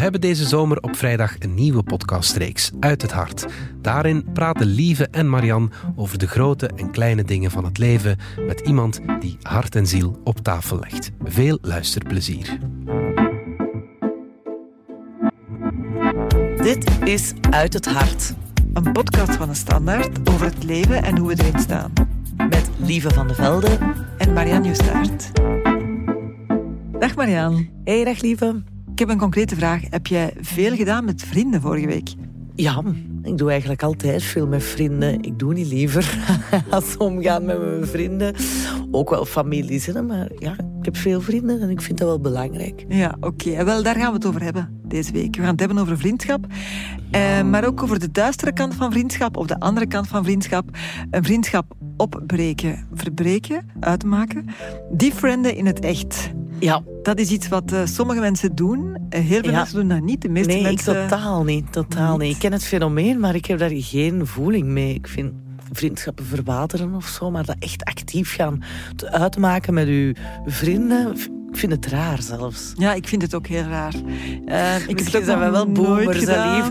hebben 0.00 0.20
deze 0.20 0.44
zomer 0.44 0.80
op 0.80 0.96
vrijdag 0.96 1.36
een 1.38 1.54
nieuwe 1.54 1.82
podcastreeks, 1.82 2.70
Uit 2.80 3.02
het 3.02 3.12
Hart. 3.12 3.46
Daarin 3.80 4.24
praten 4.32 4.66
Lieve 4.66 5.08
en 5.10 5.28
Marian 5.28 5.72
over 5.96 6.18
de 6.18 6.26
grote 6.26 6.70
en 6.76 6.90
kleine 6.90 7.24
dingen 7.24 7.50
van 7.50 7.64
het 7.64 7.78
leven 7.78 8.18
met 8.46 8.60
iemand 8.60 9.00
die 9.20 9.38
hart 9.42 9.74
en 9.74 9.86
ziel 9.86 10.20
op 10.24 10.38
tafel 10.38 10.78
legt. 10.78 11.10
Veel 11.24 11.58
luisterplezier. 11.62 12.58
Dit 16.56 16.90
is 17.04 17.32
Uit 17.50 17.72
het 17.72 17.86
Hart. 17.86 18.34
Een 18.72 18.92
podcast 18.92 19.36
van 19.36 19.48
de 19.48 19.54
Standaard 19.54 20.30
over 20.30 20.46
het 20.46 20.64
leven 20.64 21.02
en 21.02 21.18
hoe 21.18 21.28
we 21.28 21.42
erin 21.42 21.60
staan. 21.60 21.92
Met 22.36 22.70
Lieve 22.76 23.10
van 23.10 23.28
de 23.28 23.34
Velde 23.34 23.78
en 24.18 24.32
Marianne 24.32 24.68
Justaert. 24.68 25.30
Dag 26.98 27.16
Marianne. 27.16 27.68
Hey, 27.84 28.04
dag 28.04 28.20
Lieve. 28.20 28.79
Ik 29.00 29.06
heb 29.06 29.14
een 29.14 29.22
concrete 29.22 29.56
vraag. 29.56 29.82
Heb 29.90 30.06
jij 30.06 30.32
veel 30.40 30.76
gedaan 30.76 31.04
met 31.04 31.22
vrienden 31.22 31.60
vorige 31.60 31.86
week? 31.86 32.14
Ja, 32.54 32.82
ik 33.22 33.38
doe 33.38 33.50
eigenlijk 33.50 33.82
altijd 33.82 34.22
veel 34.22 34.46
met 34.46 34.62
vrienden. 34.62 35.22
Ik 35.22 35.38
doe 35.38 35.52
niet 35.52 35.66
liever 35.66 36.18
als 36.70 36.96
omgaan 36.96 37.44
met 37.44 37.60
mijn 37.60 37.86
vrienden. 37.86 38.34
Ook 38.90 39.10
wel 39.10 39.24
familie, 39.24 40.02
maar 40.02 40.28
ja, 40.38 40.52
ik 40.52 40.84
heb 40.84 40.96
veel 40.96 41.20
vrienden 41.20 41.60
en 41.60 41.70
ik 41.70 41.80
vind 41.80 41.98
dat 41.98 42.08
wel 42.08 42.20
belangrijk. 42.20 42.84
Ja, 42.88 43.16
oké. 43.20 43.64
Wel, 43.64 43.82
daar 43.82 43.96
gaan 43.96 44.08
we 44.08 44.14
het 44.14 44.26
over 44.26 44.42
hebben 44.42 44.80
deze 44.84 45.12
week. 45.12 45.36
We 45.36 45.42
gaan 45.42 45.50
het 45.50 45.60
hebben 45.60 45.78
over 45.78 45.98
vriendschap, 45.98 46.46
eh, 47.10 47.42
maar 47.42 47.64
ook 47.64 47.82
over 47.82 47.98
de 47.98 48.10
duistere 48.10 48.52
kant 48.52 48.74
van 48.74 48.92
vriendschap, 48.92 49.36
of 49.36 49.46
de 49.46 49.60
andere 49.60 49.86
kant 49.86 50.08
van 50.08 50.24
vriendschap. 50.24 50.68
Een 51.10 51.24
vriendschap 51.24 51.74
opbreken, 51.96 52.86
verbreken, 52.94 53.70
uitmaken. 53.80 54.46
Die 54.90 55.12
frienden 55.12 55.54
in 55.54 55.66
het 55.66 55.80
echt. 55.80 56.32
Ja. 56.58 56.82
Dat 57.02 57.18
is 57.18 57.30
iets 57.30 57.48
wat 57.48 57.72
uh, 57.72 57.80
sommige 57.84 58.20
mensen 58.20 58.54
doen. 58.54 58.78
Uh, 58.78 59.20
heel 59.20 59.40
veel 59.42 59.52
mensen 59.52 59.76
doen 59.76 59.88
dat 59.88 60.00
niet. 60.00 60.22
De 60.22 60.28
meeste 60.28 60.52
nee, 60.52 60.62
mensen... 60.62 61.02
ik 61.02 61.08
totaal 61.08 61.44
niet. 61.44 61.72
Totaal 61.72 62.16
niet. 62.16 62.26
niet. 62.26 62.34
Ik 62.34 62.40
ken 62.40 62.52
het 62.52 62.64
fenomeen, 62.64 63.20
maar 63.20 63.34
ik 63.34 63.46
heb 63.46 63.58
daar 63.58 63.70
geen 63.72 64.26
voeling 64.26 64.66
mee. 64.66 64.94
Ik 64.94 65.08
vind 65.08 65.32
vriendschappen 65.72 66.24
verwateren 66.24 66.94
of 66.94 67.06
zo, 67.06 67.30
maar 67.30 67.44
dat 67.44 67.56
echt 67.58 67.84
actief 67.84 68.34
gaan 68.34 68.62
uitmaken 69.04 69.74
met 69.74 69.86
uw 69.86 70.12
vrienden, 70.46 71.16
ik 71.50 71.56
vind 71.56 71.72
het 71.72 71.86
raar 71.86 72.22
zelfs. 72.22 72.72
Ja, 72.76 72.94
ik 72.94 73.08
vind 73.08 73.22
het 73.22 73.34
ook 73.34 73.46
heel 73.46 73.62
raar. 73.62 73.94
Uh, 74.46 74.88
ik 74.88 74.94
Misschien 74.94 75.24
zijn 75.24 75.38
we 75.38 75.50
wel 75.50 75.72
boomers, 75.72 76.18
lief. 76.18 76.70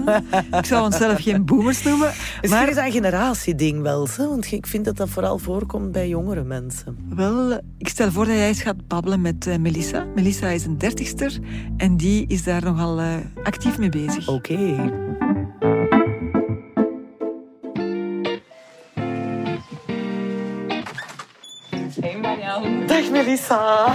ik 0.51 0.65
zou 0.65 0.85
onszelf 0.85 1.21
geen 1.21 1.45
boomers 1.45 1.83
noemen. 1.83 2.11
Maar 2.49 2.67
het 2.67 2.77
is 2.77 2.83
een 2.83 2.91
generatieding 2.91 3.81
wel, 3.81 4.07
want 4.17 4.51
ik 4.51 4.67
vind 4.67 4.85
dat 4.85 4.97
dat 4.97 5.09
vooral 5.09 5.37
voorkomt 5.37 5.91
bij 5.91 6.07
jongere 6.07 6.43
mensen. 6.43 6.97
Wel, 7.15 7.59
ik 7.77 7.87
stel 7.87 8.11
voor 8.11 8.25
dat 8.25 8.35
jij 8.35 8.47
eens 8.47 8.61
gaat 8.61 8.87
babbelen 8.87 9.21
met 9.21 9.47
uh, 9.47 9.55
Melissa. 9.55 10.05
Melissa 10.15 10.47
is 10.47 10.65
een 10.65 10.77
dertigster 10.77 11.37
en 11.77 11.97
die 11.97 12.25
is 12.27 12.43
daar 12.43 12.63
nogal 12.63 12.99
uh, 12.99 13.15
actief 13.43 13.77
mee 13.77 13.89
bezig. 13.89 14.27
Oké. 14.27 14.53
Okay. 14.53 15.07
Dag 22.87 23.09
Melissa. 23.11 23.93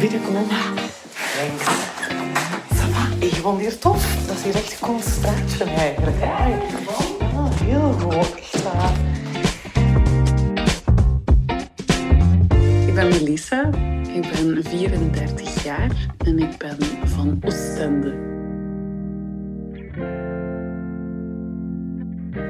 Binnenkomen? 0.00 0.46
Thanks. 0.48 1.64
Ça 2.76 2.86
Ik 3.18 3.32
vond 3.32 3.60
hier 3.60 3.78
tof. 3.78 4.26
Dat 4.26 4.36
is 4.36 4.42
hier 4.42 4.54
echt 4.54 4.72
een 4.72 4.88
concentraatje 4.88 5.64
eigenlijk. 5.64 6.16
Ja, 6.20 6.58
ah, 7.34 7.60
heel 7.60 7.92
goed. 7.92 8.44
Ik 12.86 12.94
ben 12.94 13.08
Melissa. 13.08 13.70
Ik 14.12 14.30
ben 14.32 14.64
34 14.64 15.64
jaar 15.64 15.90
en 16.18 16.38
ik 16.38 16.58
ben 16.58 16.76
van 17.04 17.38
Oostende. 17.44 18.24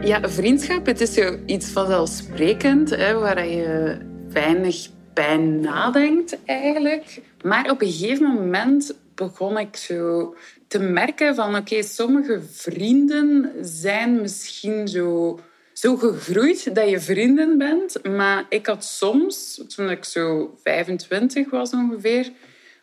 Ja, 0.00 0.28
vriendschap, 0.28 0.86
het 0.86 1.00
is 1.00 1.14
zo 1.14 1.38
iets 1.46 1.70
vanzelfsprekend, 1.70 2.90
hè, 2.90 3.18
waar 3.18 3.46
je 3.46 3.96
weinig 4.28 4.88
bij 5.16 5.36
nadenkt 5.36 6.36
eigenlijk. 6.44 7.20
Maar 7.42 7.70
op 7.70 7.80
een 7.80 7.92
gegeven 7.92 8.26
moment 8.26 8.94
begon 9.14 9.58
ik 9.58 9.76
zo 9.76 10.34
te 10.68 10.78
merken 10.78 11.34
van 11.34 11.56
oké, 11.56 11.82
sommige 11.82 12.40
vrienden 12.50 13.52
zijn 13.60 14.20
misschien 14.20 14.88
zo, 14.88 15.40
zo 15.72 15.96
gegroeid 15.96 16.74
dat 16.74 16.88
je 16.88 17.00
vrienden 17.00 17.58
bent. 17.58 18.04
Maar 18.04 18.46
ik 18.48 18.66
had 18.66 18.84
soms, 18.84 19.60
toen 19.74 19.90
ik 19.90 20.04
zo 20.04 20.56
25 20.62 21.50
was 21.50 21.72
ongeveer, 21.72 22.32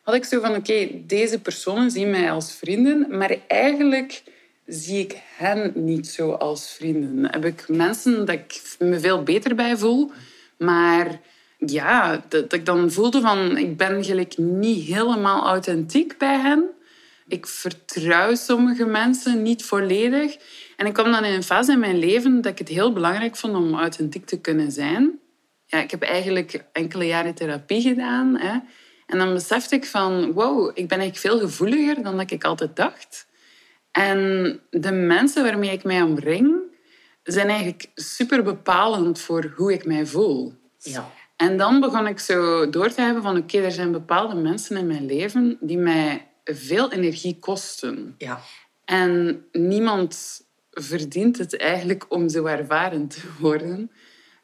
had 0.03 0.15
ik 0.15 0.23
zo 0.23 0.39
van 0.39 0.55
oké, 0.55 0.89
deze 1.07 1.41
personen 1.41 1.91
zien 1.91 2.09
mij 2.09 2.31
als 2.31 2.53
vrienden, 2.55 3.17
maar 3.17 3.37
eigenlijk 3.47 4.23
zie 4.65 4.99
ik 4.99 5.17
hen 5.37 5.71
niet 5.75 6.07
zo 6.07 6.31
als 6.31 6.71
vrienden. 6.71 7.31
Heb 7.31 7.45
ik 7.45 7.65
mensen 7.67 8.25
dat 8.25 8.35
ik 8.35 8.61
me 8.79 8.99
veel 8.99 9.23
beter 9.23 9.55
bij 9.55 9.77
voel, 9.77 10.11
maar 10.57 11.19
ja, 11.65 12.23
dat, 12.29 12.53
ik 12.53 12.65
dan 12.65 12.91
voelde 12.91 13.21
van 13.21 13.57
ik 13.57 13.77
ben 13.77 14.03
gelijk 14.03 14.37
niet 14.37 14.87
helemaal 14.87 15.45
authentiek 15.45 16.17
bij 16.17 16.39
hen. 16.39 16.69
Ik 17.27 17.47
vertrouw 17.47 18.35
sommige 18.35 18.85
mensen 18.85 19.41
niet 19.41 19.63
volledig. 19.63 20.37
En 20.77 20.85
ik 20.85 20.93
kwam 20.93 21.11
dan 21.11 21.25
in 21.25 21.33
een 21.33 21.43
fase 21.43 21.71
in 21.71 21.79
mijn 21.79 21.99
leven 21.99 22.41
dat 22.41 22.51
ik 22.51 22.57
het 22.57 22.67
heel 22.67 22.93
belangrijk 22.93 23.35
vond 23.35 23.55
om 23.55 23.73
authentiek 23.73 24.25
te 24.25 24.41
kunnen 24.41 24.71
zijn. 24.71 25.19
Ja, 25.65 25.77
ik 25.81 25.91
heb 25.91 26.01
eigenlijk 26.01 26.65
enkele 26.71 27.05
jaren 27.05 27.33
therapie 27.33 27.81
gedaan. 27.81 28.37
Hè. 28.37 28.59
En 29.05 29.17
dan 29.17 29.33
besefte 29.33 29.75
ik 29.75 29.85
van, 29.85 30.31
wow, 30.31 30.67
ik 30.67 30.87
ben 30.87 30.99
eigenlijk 30.99 31.17
veel 31.17 31.39
gevoeliger 31.39 32.03
dan 32.03 32.17
dat 32.17 32.31
ik 32.31 32.43
altijd 32.43 32.75
dacht. 32.75 33.27
En 33.91 34.59
de 34.69 34.91
mensen 34.91 35.43
waarmee 35.43 35.71
ik 35.71 35.83
mij 35.83 36.01
omring, 36.01 36.61
zijn 37.23 37.47
eigenlijk 37.47 37.91
super 37.95 38.43
bepalend 38.43 39.19
voor 39.19 39.53
hoe 39.55 39.73
ik 39.73 39.85
mij 39.85 40.05
voel. 40.05 40.53
Ja. 40.77 41.11
En 41.35 41.57
dan 41.57 41.79
begon 41.79 42.07
ik 42.07 42.19
zo 42.19 42.69
door 42.69 42.89
te 42.89 43.01
hebben 43.01 43.23
van 43.23 43.37
oké, 43.37 43.57
er 43.57 43.71
zijn 43.71 43.91
bepaalde 43.91 44.35
mensen 44.35 44.77
in 44.77 44.87
mijn 44.87 45.05
leven 45.05 45.57
die 45.59 45.77
mij 45.77 46.27
veel 46.43 46.91
energie 46.91 47.37
kosten. 47.39 48.15
Ja. 48.17 48.39
En 48.85 49.45
niemand 49.51 50.41
verdient 50.71 51.37
het 51.37 51.57
eigenlijk 51.57 52.05
om 52.09 52.29
zo 52.29 52.45
ervaren 52.45 53.07
te 53.07 53.21
worden. 53.39 53.91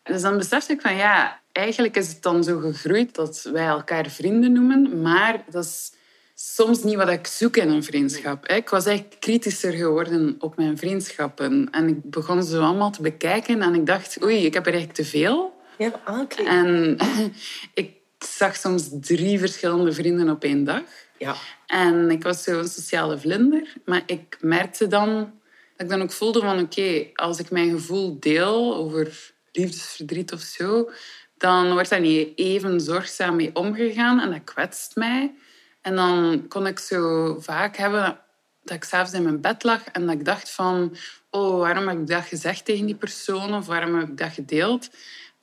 Dus 0.03 0.21
dan 0.21 0.37
besefte 0.37 0.73
ik 0.73 0.81
van 0.81 0.95
ja, 0.95 1.41
eigenlijk 1.51 1.95
is 1.95 2.07
het 2.07 2.21
dan 2.21 2.43
zo 2.43 2.59
gegroeid 2.59 3.15
dat 3.15 3.49
wij 3.53 3.65
elkaar 3.65 4.09
vrienden 4.09 4.51
noemen, 4.51 5.01
maar 5.01 5.43
dat 5.49 5.63
is 5.65 5.93
soms 6.35 6.83
niet 6.83 6.95
wat 6.95 7.09
ik 7.09 7.27
zoek 7.27 7.57
in 7.57 7.69
een 7.69 7.83
vriendschap. 7.83 8.47
Ik 8.47 8.69
was 8.69 8.85
eigenlijk 8.85 9.19
kritischer 9.19 9.71
geworden 9.71 10.35
op 10.39 10.57
mijn 10.57 10.77
vriendschappen. 10.77 11.67
En 11.71 11.87
ik 11.87 12.09
begon 12.09 12.43
ze 12.43 12.57
allemaal 12.57 12.91
te 12.91 13.01
bekijken 13.01 13.61
en 13.61 13.75
ik 13.75 13.85
dacht, 13.85 14.23
oei, 14.23 14.45
ik 14.45 14.53
heb 14.53 14.65
er 14.65 14.73
eigenlijk 14.73 15.01
te 15.01 15.09
veel. 15.09 15.58
Ja, 15.79 15.91
oké. 16.21 16.43
En 16.43 16.97
ik 17.73 17.91
zag 18.19 18.55
soms 18.55 18.89
drie 18.91 19.39
verschillende 19.39 19.91
vrienden 19.91 20.29
op 20.29 20.43
één 20.43 20.63
dag. 20.63 20.81
Ja. 21.17 21.35
En 21.67 22.11
ik 22.11 22.23
was 22.23 22.43
zo'n 22.43 22.67
sociale 22.67 23.19
vlinder. 23.19 23.73
Maar 23.85 24.03
ik 24.05 24.37
merkte 24.41 24.87
dan 24.87 25.31
dat 25.75 25.85
ik 25.85 25.89
dan 25.89 26.01
ook 26.01 26.11
voelde 26.11 26.39
van... 26.39 26.59
Oké, 26.59 27.07
als 27.13 27.39
ik 27.39 27.51
mijn 27.51 27.69
gevoel 27.69 28.19
deel 28.19 28.75
over 28.75 29.31
liefdesverdriet 29.51 30.33
of 30.33 30.39
zo... 30.39 30.89
dan 31.37 31.71
wordt 31.71 31.89
daar 31.89 31.99
niet 31.99 32.31
even 32.35 32.81
zorgzaam 32.81 33.35
mee 33.35 33.55
omgegaan. 33.55 34.19
En 34.19 34.31
dat 34.31 34.43
kwetst 34.43 34.95
mij. 34.95 35.33
En 35.81 35.95
dan 35.95 36.45
kon 36.47 36.67
ik 36.67 36.79
zo 36.79 37.35
vaak 37.39 37.77
hebben 37.77 38.19
dat 38.63 38.75
ik 38.75 38.83
s'avonds 38.83 39.13
in 39.13 39.23
mijn 39.23 39.41
bed 39.41 39.63
lag 39.63 39.83
en 39.83 40.05
dat 40.05 40.15
ik 40.15 40.25
dacht 40.25 40.49
van... 40.49 40.95
Oh, 41.29 41.59
waarom 41.59 41.87
heb 41.87 41.99
ik 41.99 42.07
dat 42.07 42.23
gezegd 42.25 42.65
tegen 42.65 42.85
die 42.85 42.95
persoon? 42.95 43.53
Of 43.53 43.65
waarom 43.65 43.99
heb 43.99 44.07
ik 44.07 44.17
dat 44.17 44.31
gedeeld? 44.31 44.89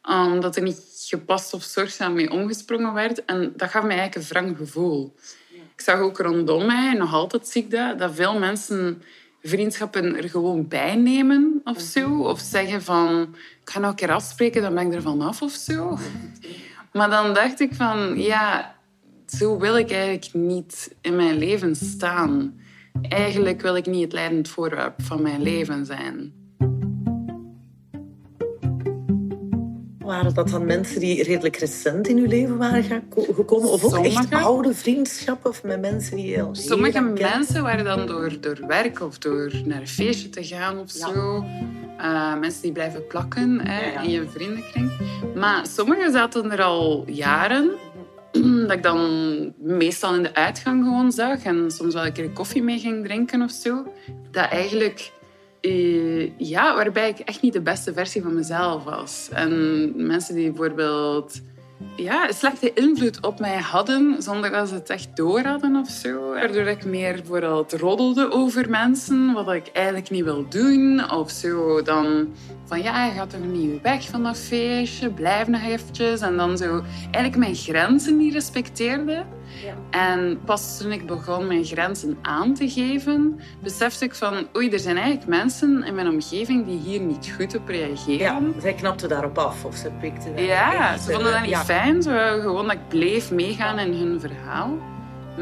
Omdat 0.06 0.56
er 0.56 0.62
niet 0.62 0.82
gepast 1.08 1.54
of 1.54 1.62
zorgzaam 1.62 2.14
mee 2.14 2.30
omgesprongen 2.30 2.92
werd. 2.92 3.24
En 3.24 3.52
dat 3.56 3.70
gaf 3.70 3.82
mij 3.82 3.98
eigenlijk 3.98 4.14
een 4.14 4.34
wrang 4.34 4.56
gevoel. 4.56 5.14
Ik 5.50 5.80
zag 5.80 5.98
ook 5.98 6.18
rondom 6.18 6.66
mij, 6.66 6.92
nog 6.92 7.12
altijd 7.12 7.48
zie 7.48 7.62
ik 7.62 7.70
dat, 7.70 7.98
dat 7.98 8.14
veel 8.14 8.38
mensen 8.38 9.02
vriendschappen 9.42 10.16
er 10.16 10.28
gewoon 10.28 10.68
bij 10.68 10.94
nemen 10.94 11.60
of 11.64 11.80
zo. 11.80 12.22
Of 12.22 12.40
zeggen 12.40 12.82
van, 12.82 13.34
ik 13.62 13.70
ga 13.70 13.78
nou 13.78 13.90
een 13.90 13.96
keer 13.98 14.12
afspreken, 14.12 14.62
dan 14.62 14.74
ben 14.74 14.86
ik 14.86 14.94
er 14.94 15.02
vanaf 15.02 15.42
of 15.42 15.52
zo. 15.52 15.98
Maar 16.92 17.10
dan 17.10 17.34
dacht 17.34 17.60
ik 17.60 17.74
van, 17.74 18.20
ja, 18.20 18.74
zo 19.26 19.58
wil 19.58 19.76
ik 19.76 19.90
eigenlijk 19.90 20.34
niet 20.34 20.94
in 21.00 21.16
mijn 21.16 21.38
leven 21.38 21.76
staan. 21.76 22.60
Eigenlijk 23.08 23.60
wil 23.60 23.76
ik 23.76 23.86
niet 23.86 24.02
het 24.02 24.12
leidend 24.12 24.48
voorwerp 24.48 25.02
van 25.02 25.22
mijn 25.22 25.42
leven 25.42 25.86
zijn. 25.86 26.45
Waren 30.06 30.34
dat 30.34 30.48
dan 30.48 30.64
mensen 30.64 31.00
die 31.00 31.22
redelijk 31.22 31.56
recent 31.56 32.08
in 32.08 32.16
uw 32.16 32.26
leven 32.26 32.56
waren 32.56 32.84
gekomen? 33.12 33.70
Of 33.70 33.84
ook 33.84 33.90
Sommige, 33.90 34.18
echt 34.18 34.44
oude 34.44 34.74
vriendschappen 34.74 35.50
of 35.50 35.62
met 35.62 35.80
mensen 35.80 36.16
die 36.16 36.34
heel 36.34 36.48
Sommige 36.52 37.00
mensen 37.00 37.62
waren 37.62 37.84
dan 37.84 38.06
door, 38.06 38.40
door 38.40 38.58
werk 38.66 39.00
of 39.00 39.18
door 39.18 39.52
naar 39.64 39.80
een 39.80 39.88
feestje 39.88 40.28
te 40.28 40.44
gaan 40.44 40.78
of 40.78 40.90
zo. 40.90 41.44
Uh, 41.98 42.38
mensen 42.38 42.62
die 42.62 42.72
blijven 42.72 43.06
plakken 43.06 43.60
hè, 43.68 44.02
in 44.02 44.10
je 44.10 44.28
vriendenkring. 44.28 44.90
Maar 45.34 45.66
sommigen 45.66 46.12
zaten 46.12 46.50
er 46.50 46.62
al 46.62 47.04
jaren. 47.06 47.70
dat 48.66 48.72
ik 48.72 48.82
dan 48.82 49.52
meestal 49.58 50.14
in 50.14 50.22
de 50.22 50.34
uitgang 50.34 50.84
gewoon 50.84 51.12
zag 51.12 51.42
en 51.42 51.70
soms 51.70 51.94
wel 51.94 52.06
een 52.06 52.12
keer 52.12 52.30
koffie 52.30 52.62
mee 52.62 52.78
ging 52.78 53.04
drinken 53.04 53.42
of 53.42 53.50
zo. 53.50 53.92
Dat 54.30 54.48
eigenlijk, 54.50 55.12
eh, 55.66 56.30
ja, 56.36 56.74
waarbij 56.74 57.08
ik 57.08 57.18
echt 57.18 57.42
niet 57.42 57.52
de 57.52 57.60
beste 57.60 57.92
versie 57.92 58.22
van 58.22 58.34
mezelf 58.34 58.84
was. 58.84 59.28
En 59.32 59.92
mensen 60.06 60.34
die 60.34 60.50
bijvoorbeeld 60.50 61.40
ja, 61.96 62.32
slechte 62.32 62.72
invloed 62.72 63.26
op 63.26 63.38
mij 63.38 63.58
hadden, 63.58 64.22
zonder 64.22 64.50
dat 64.50 64.68
ze 64.68 64.74
het 64.74 64.90
echt 64.90 65.16
door 65.16 65.40
hadden 65.40 65.76
of 65.76 65.88
zo. 65.88 66.30
Waardoor 66.30 66.66
ik 66.66 66.84
meer 66.84 67.12
bijvoorbeeld 67.12 67.72
roddelde 67.72 68.30
over 68.30 68.70
mensen, 68.70 69.32
wat 69.32 69.52
ik 69.52 69.70
eigenlijk 69.72 70.10
niet 70.10 70.24
wil 70.24 70.48
doen. 70.48 71.10
Of 71.10 71.30
zo 71.30 71.82
dan 71.82 72.34
van 72.64 72.82
ja, 72.82 73.04
je 73.04 73.12
gaat 73.12 73.30
toch 73.30 73.44
niet 73.44 73.82
weg 73.82 74.04
van 74.08 74.22
dat 74.22 74.38
feestje, 74.38 75.10
blijf 75.10 75.46
nog 75.46 75.62
eventjes. 75.62 76.20
En 76.20 76.36
dan 76.36 76.58
zo 76.58 76.82
eigenlijk 77.02 77.36
mijn 77.36 77.54
grenzen 77.54 78.16
niet 78.16 78.32
respecteerde. 78.32 79.24
En 79.90 80.40
pas 80.44 80.78
toen 80.78 80.92
ik 80.92 81.06
begon 81.06 81.46
mijn 81.46 81.64
grenzen 81.64 82.18
aan 82.22 82.54
te 82.54 82.70
geven, 82.70 83.40
besefte 83.62 84.04
ik 84.04 84.14
van 84.14 84.46
oei, 84.56 84.70
er 84.70 84.78
zijn 84.78 84.96
eigenlijk 84.96 85.26
mensen 85.26 85.84
in 85.84 85.94
mijn 85.94 86.08
omgeving 86.08 86.66
die 86.66 86.78
hier 86.78 87.00
niet 87.00 87.34
goed 87.36 87.56
op 87.56 87.68
reageren. 87.68 88.18
Ja, 88.18 88.40
zij 88.60 88.74
knapte 88.74 89.06
daarop 89.06 89.38
af 89.38 89.64
of 89.64 89.76
ze 89.76 89.90
pikte 90.00 90.42
Ja, 90.42 90.98
ze 90.98 91.12
vonden 91.12 91.32
dat 91.32 91.42
niet 91.42 91.56
fijn. 91.56 92.02
Ze 92.02 92.38
gewoon 92.42 92.66
dat 92.66 92.74
ik 92.74 92.88
bleef 92.88 93.30
meegaan 93.30 93.78
in 93.78 93.92
hun 93.92 94.20
verhaal. 94.20 94.78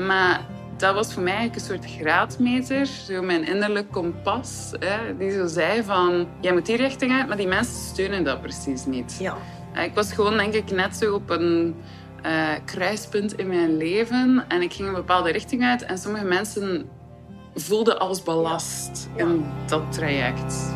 Maar 0.06 0.40
dat 0.76 0.94
was 0.94 1.14
voor 1.14 1.22
mij 1.22 1.34
eigenlijk 1.34 1.68
een 1.68 1.74
soort 1.74 1.92
graadmeter, 2.00 2.86
zo 2.86 3.22
mijn 3.22 3.46
innerlijk 3.46 3.90
kompas, 3.90 4.72
hè, 4.78 5.16
die 5.16 5.30
zo 5.30 5.46
zei 5.46 5.82
van, 5.82 6.28
jij 6.40 6.52
moet 6.52 6.66
die 6.66 6.76
richting 6.76 7.12
uit, 7.12 7.28
maar 7.28 7.36
die 7.36 7.46
mensen 7.46 7.74
steunen 7.74 8.24
dat 8.24 8.42
precies 8.42 8.84
niet. 8.84 9.16
Ja. 9.20 9.36
Ik 9.82 9.94
was 9.94 10.12
gewoon, 10.12 10.36
denk 10.36 10.54
ik, 10.54 10.70
net 10.70 10.96
zo 10.96 11.14
op 11.14 11.30
een 11.30 11.74
uh, 12.26 12.50
kruispunt 12.64 13.32
in 13.32 13.48
mijn 13.48 13.76
leven 13.76 14.44
en 14.48 14.62
ik 14.62 14.72
ging 14.72 14.88
een 14.88 14.94
bepaalde 14.94 15.30
richting 15.32 15.64
uit 15.64 15.84
en 15.84 15.98
sommige 15.98 16.24
mensen 16.24 16.88
voelden 17.54 17.98
als 17.98 18.22
ballast 18.22 19.08
in 19.16 19.44
dat 19.66 19.92
traject. 19.92 20.72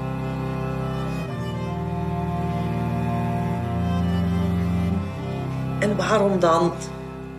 En 5.78 5.96
waarom 5.96 6.40
dan 6.40 6.72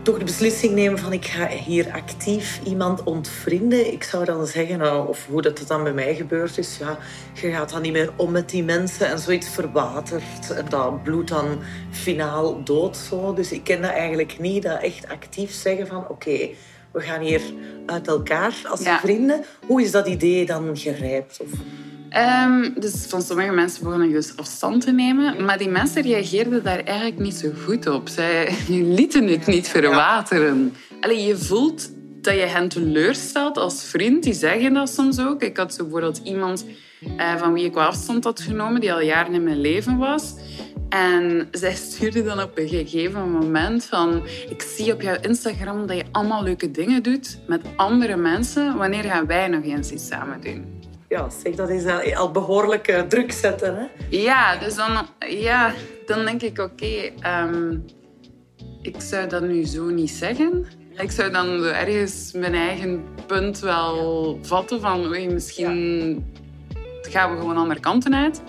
toch 0.09 0.17
de 0.19 0.25
beslissing 0.25 0.73
nemen 0.73 0.99
van 0.99 1.13
ik 1.13 1.25
ga 1.25 1.47
hier 1.47 1.91
actief 1.91 2.59
iemand 2.63 3.03
ontvrienden. 3.03 3.91
Ik 3.91 4.03
zou 4.03 4.25
dan 4.25 4.47
zeggen, 4.47 4.77
nou, 4.77 5.07
of 5.07 5.25
hoe 5.25 5.41
dat 5.41 5.63
dan 5.67 5.83
bij 5.83 5.93
mij 5.93 6.15
gebeurd 6.15 6.57
is, 6.57 6.77
ja, 6.77 6.97
je 7.33 7.51
gaat 7.51 7.69
dan 7.69 7.81
niet 7.81 7.91
meer 7.91 8.11
om 8.15 8.31
met 8.31 8.49
die 8.49 8.63
mensen 8.63 9.07
en 9.07 9.19
zoiets 9.19 9.49
verwatert 9.49 10.51
en 10.55 10.65
dat 10.69 11.03
bloed 11.03 11.27
dan 11.27 11.59
finaal 11.91 12.63
dood 12.63 12.97
zo. 12.97 13.33
Dus 13.33 13.51
ik 13.51 13.63
ken 13.63 13.81
dat 13.81 13.91
eigenlijk 13.91 14.39
niet, 14.39 14.63
dat 14.63 14.81
echt 14.81 15.07
actief 15.07 15.51
zeggen 15.51 15.87
van 15.87 16.07
oké, 16.07 16.49
we 16.91 16.99
gaan 16.99 17.21
hier 17.21 17.41
uit 17.85 18.07
elkaar 18.07 18.61
als 18.69 18.81
vrienden. 18.83 19.43
Hoe 19.65 19.81
is 19.81 19.91
dat 19.91 20.07
idee 20.07 20.45
dan 20.45 20.77
gerijpt? 20.77 21.39
Of... 21.41 21.49
Um, 22.17 22.73
dus 22.79 23.05
van 23.07 23.21
sommige 23.21 23.51
mensen 23.51 23.83
begon 23.83 24.01
ik 24.01 24.11
dus 24.11 24.37
afstand 24.37 24.81
te 24.81 24.91
nemen. 24.91 25.45
Maar 25.45 25.57
die 25.57 25.69
mensen 25.69 26.01
reageerden 26.01 26.63
daar 26.63 26.79
eigenlijk 26.79 27.19
niet 27.19 27.35
zo 27.35 27.49
goed 27.65 27.87
op. 27.87 28.07
Zij 28.07 28.55
lieten 28.97 29.27
het 29.27 29.45
niet 29.45 29.67
verwateren. 29.67 30.73
Allee, 31.01 31.23
je 31.23 31.37
voelt 31.37 31.89
dat 32.21 32.33
je 32.33 32.45
hen 32.45 32.67
teleurstelt 32.67 33.57
als 33.57 33.83
vriend. 33.83 34.23
Die 34.23 34.33
zeggen 34.33 34.73
dat 34.73 34.89
soms 34.89 35.19
ook. 35.19 35.41
Ik 35.41 35.57
had 35.57 35.73
zo 35.73 35.83
bijvoorbeeld 35.83 36.21
iemand 36.23 36.65
uh, 37.17 37.35
van 37.35 37.53
wie 37.53 37.65
ik 37.65 37.73
wel 37.73 37.83
afstand 37.83 38.23
had 38.23 38.41
genomen, 38.41 38.81
die 38.81 38.93
al 38.93 39.01
jaren 39.01 39.33
in 39.33 39.43
mijn 39.43 39.61
leven 39.61 39.97
was. 39.97 40.33
En 40.89 41.47
zij 41.51 41.75
stuurde 41.89 42.23
dan 42.23 42.41
op 42.41 42.57
een 42.57 42.67
gegeven 42.67 43.31
moment 43.31 43.85
van... 43.85 44.23
Ik 44.49 44.61
zie 44.61 44.93
op 44.93 45.01
jouw 45.01 45.17
Instagram 45.21 45.87
dat 45.87 45.97
je 45.97 46.05
allemaal 46.11 46.43
leuke 46.43 46.71
dingen 46.71 47.03
doet 47.03 47.39
met 47.47 47.61
andere 47.75 48.15
mensen. 48.15 48.77
Wanneer 48.77 49.03
gaan 49.03 49.25
wij 49.25 49.47
nog 49.47 49.63
eens 49.63 49.91
iets 49.91 50.07
samen 50.07 50.41
doen? 50.41 50.79
Ja, 51.09 51.29
zeg, 51.29 51.55
dat 51.55 51.69
is 51.69 51.85
al 52.15 52.31
behoorlijk 52.31 52.91
uh, 52.91 53.01
druk 53.01 53.31
zetten. 53.31 53.75
Hè? 53.75 53.85
Ja, 54.09 54.57
dus 54.57 54.75
dan, 54.75 55.07
ja, 55.19 55.73
dan 56.05 56.25
denk 56.25 56.41
ik, 56.41 56.59
oké, 56.59 57.11
ehm, 57.19 57.77
ik 58.81 59.01
zou 59.01 59.27
dat 59.27 59.41
nu 59.41 59.65
zo 59.65 59.89
niet 59.89 60.11
zeggen. 60.11 60.65
Ik 60.97 61.11
zou 61.11 61.31
dan 61.31 61.63
ergens 61.63 62.31
mijn 62.31 62.53
eigen 62.53 63.03
punt 63.27 63.59
wel 63.59 64.39
vatten 64.41 64.81
van, 64.81 65.05
oei, 65.05 65.29
misschien 65.29 66.25
gaan 67.01 67.31
we 67.31 67.39
gewoon 67.39 67.57
andere 67.57 67.79
kanten 67.79 68.15
uit. 68.15 68.41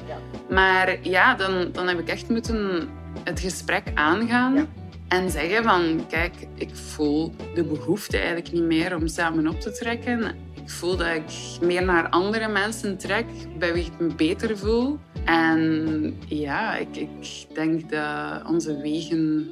Maar 0.48 0.98
ja, 1.02 1.34
dan, 1.34 1.68
dan 1.72 1.88
heb 1.88 1.98
ik 1.98 2.08
echt 2.08 2.28
moeten 2.28 2.88
het 3.24 3.40
gesprek 3.40 3.82
aangaan. 3.94 4.68
En 5.08 5.30
zeggen 5.30 5.62
van, 5.62 6.04
kijk, 6.08 6.34
ik 6.54 6.76
voel 6.76 7.34
de 7.54 7.64
behoefte 7.64 8.16
eigenlijk 8.16 8.52
niet 8.52 8.62
meer 8.62 8.96
om 8.96 9.06
samen 9.06 9.48
op 9.48 9.60
te 9.60 9.70
trekken. 9.72 10.34
Ik 10.70 10.76
voel 10.76 10.96
dat 10.96 11.06
ik 11.06 11.32
meer 11.60 11.84
naar 11.84 12.08
andere 12.08 12.48
mensen 12.48 12.96
trek, 12.96 13.24
bij 13.58 13.72
wie 13.72 13.84
ik 13.84 13.98
me 13.98 14.14
beter 14.14 14.58
voel. 14.58 14.98
En 15.24 16.16
ja, 16.26 16.76
ik, 16.76 16.96
ik 16.96 17.46
denk 17.54 17.90
dat 17.90 18.48
onze 18.48 18.80
wegen 18.80 19.50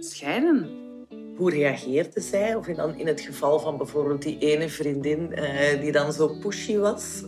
scheiden. 0.00 0.70
Hoe 1.36 1.50
reageerde 1.50 2.20
zij? 2.20 2.54
Of 2.54 2.66
dan 2.66 2.98
in 2.98 3.06
het 3.06 3.20
geval 3.20 3.60
van 3.60 3.76
bijvoorbeeld 3.76 4.22
die 4.22 4.38
ene 4.38 4.68
vriendin 4.68 5.32
eh, 5.32 5.80
die 5.80 5.92
dan 5.92 6.12
zo 6.12 6.28
pushy 6.28 6.76
was? 6.76 7.22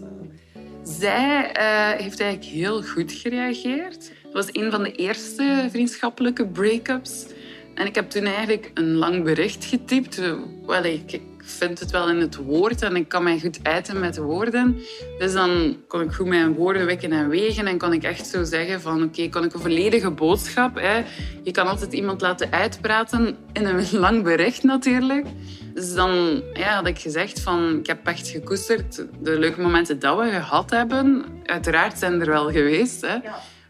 Zij 0.83 1.57
uh, 1.59 2.01
heeft 2.01 2.21
eigenlijk 2.21 2.53
heel 2.53 2.83
goed 2.83 3.13
gereageerd. 3.13 4.13
Het 4.23 4.33
was 4.33 4.49
een 4.53 4.71
van 4.71 4.83
de 4.83 4.93
eerste 4.93 5.69
vriendschappelijke 5.71 6.47
break-ups. 6.47 7.27
En 7.75 7.87
ik 7.87 7.95
heb 7.95 8.11
toen 8.11 8.25
eigenlijk 8.25 8.71
een 8.75 8.95
lang 8.95 9.25
bericht 9.25 9.65
getypt. 9.65 10.21
Wel, 10.67 10.85
ik, 10.85 11.21
vind 11.51 11.79
het 11.79 11.91
wel 11.91 12.09
in 12.09 12.21
het 12.21 12.37
woord 12.37 12.83
en 12.83 12.97
ik 12.97 13.09
kan 13.09 13.23
mij 13.23 13.41
goed 13.41 13.59
uiten 13.63 13.99
met 13.99 14.17
woorden. 14.17 14.79
Dus 15.19 15.33
dan 15.33 15.77
kon 15.87 16.01
ik 16.01 16.13
goed 16.13 16.27
mijn 16.27 16.55
woorden 16.55 16.87
wikken 16.87 17.13
en 17.13 17.29
wegen 17.29 17.67
en 17.67 17.79
kon 17.79 17.93
ik 17.93 18.03
echt 18.03 18.27
zo 18.27 18.45
zeggen 18.45 18.81
van 18.81 18.95
oké, 18.95 19.05
okay, 19.05 19.29
kon 19.29 19.45
ik 19.45 19.55
een 19.55 19.61
volledige 19.61 20.11
boodschap. 20.11 20.77
Hè. 20.79 21.05
Je 21.43 21.51
kan 21.51 21.67
altijd 21.67 21.93
iemand 21.93 22.21
laten 22.21 22.53
uitpraten 22.53 23.37
in 23.53 23.67
een 23.67 23.87
lang 23.99 24.23
bericht 24.23 24.63
natuurlijk. 24.63 25.27
Dus 25.75 25.95
dan 25.95 26.43
ja, 26.53 26.75
had 26.75 26.87
ik 26.87 26.99
gezegd 26.99 27.41
van 27.41 27.79
ik 27.79 27.87
heb 27.87 28.07
echt 28.07 28.29
gekoesterd 28.29 29.05
de 29.21 29.39
leuke 29.39 29.61
momenten 29.61 29.99
dat 29.99 30.19
we 30.19 30.31
gehad 30.31 30.71
hebben. 30.71 31.25
Uiteraard 31.45 31.99
zijn 31.99 32.21
er 32.21 32.27
wel 32.27 32.51
geweest. 32.51 33.01
Hè. 33.01 33.17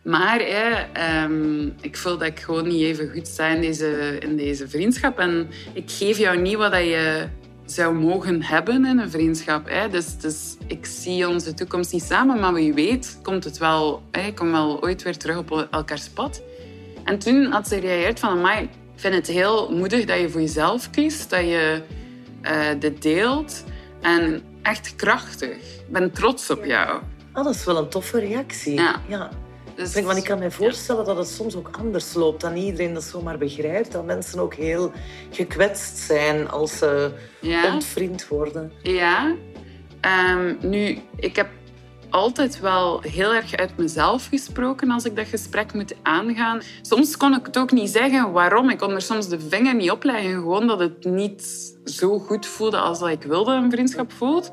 Maar 0.03 0.41
ehm, 0.41 1.67
ik 1.81 1.97
voel 1.97 2.19
dat 2.19 2.29
ik 2.29 2.41
gewoon 2.41 2.69
niet 2.69 2.83
even 2.83 3.11
goed 3.11 3.27
sta 3.27 3.47
in 3.47 3.61
deze, 3.61 4.17
in 4.21 4.37
deze 4.37 4.69
vriendschap. 4.69 5.19
En 5.19 5.49
ik 5.73 5.91
geef 5.91 6.19
jou 6.19 6.41
niet 6.41 6.57
wat 6.57 6.73
je 6.73 7.29
zou 7.71 7.95
mogen 7.95 8.43
hebben 8.43 8.85
in 8.85 8.99
een 8.99 9.11
vriendschap. 9.11 9.69
Hè. 9.69 9.89
Dus, 9.89 10.19
dus 10.19 10.57
ik 10.67 10.87
zie 10.87 11.29
onze 11.29 11.55
toekomst 11.55 11.93
niet 11.93 12.03
samen, 12.03 12.41
maar 12.41 12.53
wie 12.53 12.75
weet 12.75 13.19
komt 13.23 13.45
het 13.45 13.59
wel, 13.59 14.03
hè, 14.11 14.33
kom 14.33 14.51
wel 14.51 14.83
ooit 14.83 15.03
weer 15.03 15.17
terug 15.17 15.37
op 15.37 15.69
elkaars 15.71 16.09
pad. 16.09 16.43
En 17.05 17.19
toen 17.19 17.45
had 17.45 17.69
ze 17.69 17.75
gereageerd 17.75 18.21
van, 18.21 18.41
mij, 18.41 18.63
ik 18.63 18.71
vind 18.95 19.15
het 19.15 19.27
heel 19.27 19.73
moedig 19.73 20.05
dat 20.05 20.21
je 20.21 20.29
voor 20.29 20.41
jezelf 20.41 20.91
kiest, 20.91 21.31
dat 21.31 21.41
je 21.41 21.83
uh, 22.43 22.81
dit 22.81 23.03
deelt. 23.03 23.65
En 24.01 24.43
echt 24.63 24.97
krachtig. 24.97 25.57
Ik 25.57 25.93
ben 25.93 26.13
trots 26.13 26.51
op 26.51 26.65
jou. 26.65 27.01
Oh, 27.35 27.45
dat 27.45 27.55
is 27.55 27.65
wel 27.65 27.77
een 27.77 27.89
toffe 27.89 28.19
reactie. 28.19 28.75
Ja. 28.75 29.01
ja. 29.09 29.31
Dus, 29.79 29.95
want 30.01 30.19
ik 30.19 30.25
kan 30.25 30.39
me 30.39 30.51
voorstellen 30.51 31.05
dat 31.05 31.17
het 31.17 31.29
soms 31.29 31.57
ook 31.57 31.71
anders 31.79 32.15
loopt 32.15 32.41
dan 32.41 32.57
iedereen 32.57 32.95
dat 32.95 33.03
zomaar 33.03 33.39
begrijpt. 33.39 33.93
Dat 33.93 34.05
mensen 34.05 34.39
ook 34.39 34.55
heel 34.55 34.93
gekwetst 35.31 35.97
zijn 35.97 36.49
als 36.49 36.79
ze 36.79 37.11
ja. 37.41 37.73
ontvriend 37.73 38.29
worden. 38.29 38.73
Ja. 38.83 39.35
Um, 40.31 40.59
nu, 40.61 40.99
ik 41.17 41.37
heb 41.37 41.49
altijd 42.11 42.61
wel 42.61 43.01
heel 43.01 43.35
erg 43.35 43.57
uit 43.57 43.77
mezelf 43.77 44.27
gesproken 44.27 44.91
als 44.91 45.05
ik 45.05 45.17
dat 45.17 45.27
gesprek 45.27 45.73
moet 45.73 45.95
aangaan. 46.03 46.61
Soms 46.83 47.17
kon 47.17 47.35
ik 47.35 47.47
het 47.47 47.59
ook 47.59 47.73
niet 47.73 47.91
zeggen 47.91 48.33
waarom. 48.33 48.71
Ik 48.71 48.79
kon 48.79 48.91
er 48.91 49.03
soms 49.03 49.29
de 49.29 49.41
vinger 49.41 49.75
niet 49.75 49.91
opleggen. 49.91 50.33
Gewoon 50.33 50.67
dat 50.67 50.79
het 50.79 51.05
niet 51.05 51.75
zo 51.85 52.19
goed 52.19 52.47
voelde 52.47 52.79
als 52.79 52.99
dat 52.99 53.09
ik 53.09 53.23
wilde 53.23 53.53
een 53.53 53.71
vriendschap 53.71 54.13
voelt. 54.13 54.53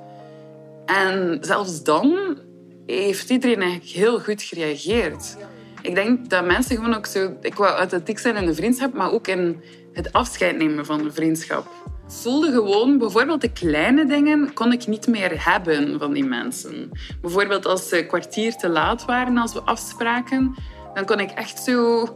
En 0.86 1.38
zelfs 1.42 1.84
dan 1.84 2.38
heeft 2.86 3.30
iedereen 3.30 3.62
eigenlijk 3.62 3.92
heel 3.92 4.20
goed 4.20 4.42
gereageerd. 4.42 5.38
Ik 5.82 5.96
denk 5.96 6.30
dat 6.30 6.46
mensen 6.46 6.76
gewoon 6.76 6.96
ook 6.96 7.06
zo... 7.06 7.38
Ik 7.42 7.54
wou 7.54 7.76
authentiek 7.78 8.20
zijn 8.20 8.36
in 8.36 8.46
de 8.46 8.54
vriendschap, 8.54 8.94
maar 8.94 9.12
ook 9.12 9.28
in 9.28 9.62
het 9.94 10.14
afscheid 10.14 10.58
nemen 10.58 10.86
van 10.86 11.04
de 11.04 11.12
vriendschap. 11.12 11.66
Ik 11.86 12.12
voelde 12.12 12.52
gewoon, 12.52 12.98
bijvoorbeeld 12.98 13.42
de 13.42 13.52
kleine 13.52 14.06
dingen 14.06 14.54
kon 14.54 14.72
ik 14.72 14.88
niet 14.88 15.08
meer 15.08 15.46
hebben 15.50 16.00
van 16.00 16.14
die 16.14 16.24
mensen. 16.24 16.92
Bijvoorbeeld 17.22 17.66
als 17.66 17.90
ze 17.90 18.00
een 18.00 18.08
kwartier 18.08 18.56
te 18.56 18.70
laat 18.70 19.06
waren 19.06 19.38
als 19.38 19.54
we 19.54 19.62
afspraken, 19.62 20.56
dan 20.94 21.06
kon 21.06 21.20
ik 21.20 21.30
echt 21.30 21.64
zo 21.64 22.08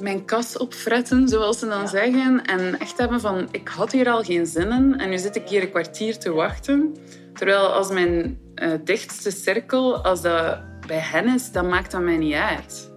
mijn 0.00 0.24
kas 0.24 0.56
opfretten, 0.56 1.28
zoals 1.28 1.58
ze 1.58 1.68
dan 1.68 1.88
zeggen. 1.88 2.44
En 2.44 2.78
echt 2.78 2.98
hebben 2.98 3.20
van, 3.20 3.48
ik 3.50 3.68
had 3.68 3.92
hier 3.92 4.10
al 4.10 4.22
geen 4.22 4.46
zin 4.46 4.70
in 4.70 4.98
en 4.98 5.10
nu 5.10 5.18
zit 5.18 5.36
ik 5.36 5.48
hier 5.48 5.62
een 5.62 5.70
kwartier 5.70 6.18
te 6.18 6.32
wachten. 6.32 6.96
Terwijl 7.34 7.66
als 7.66 7.90
mijn 7.90 8.38
uh, 8.62 8.72
dichtste 8.84 9.30
cirkel, 9.30 10.04
als 10.04 10.22
dat 10.22 10.58
bij 10.86 10.98
hen 10.98 11.34
is, 11.34 11.52
dan 11.52 11.68
maakt 11.68 11.90
dat 11.90 12.00
mij 12.00 12.16
niet 12.16 12.34
uit. 12.34 12.92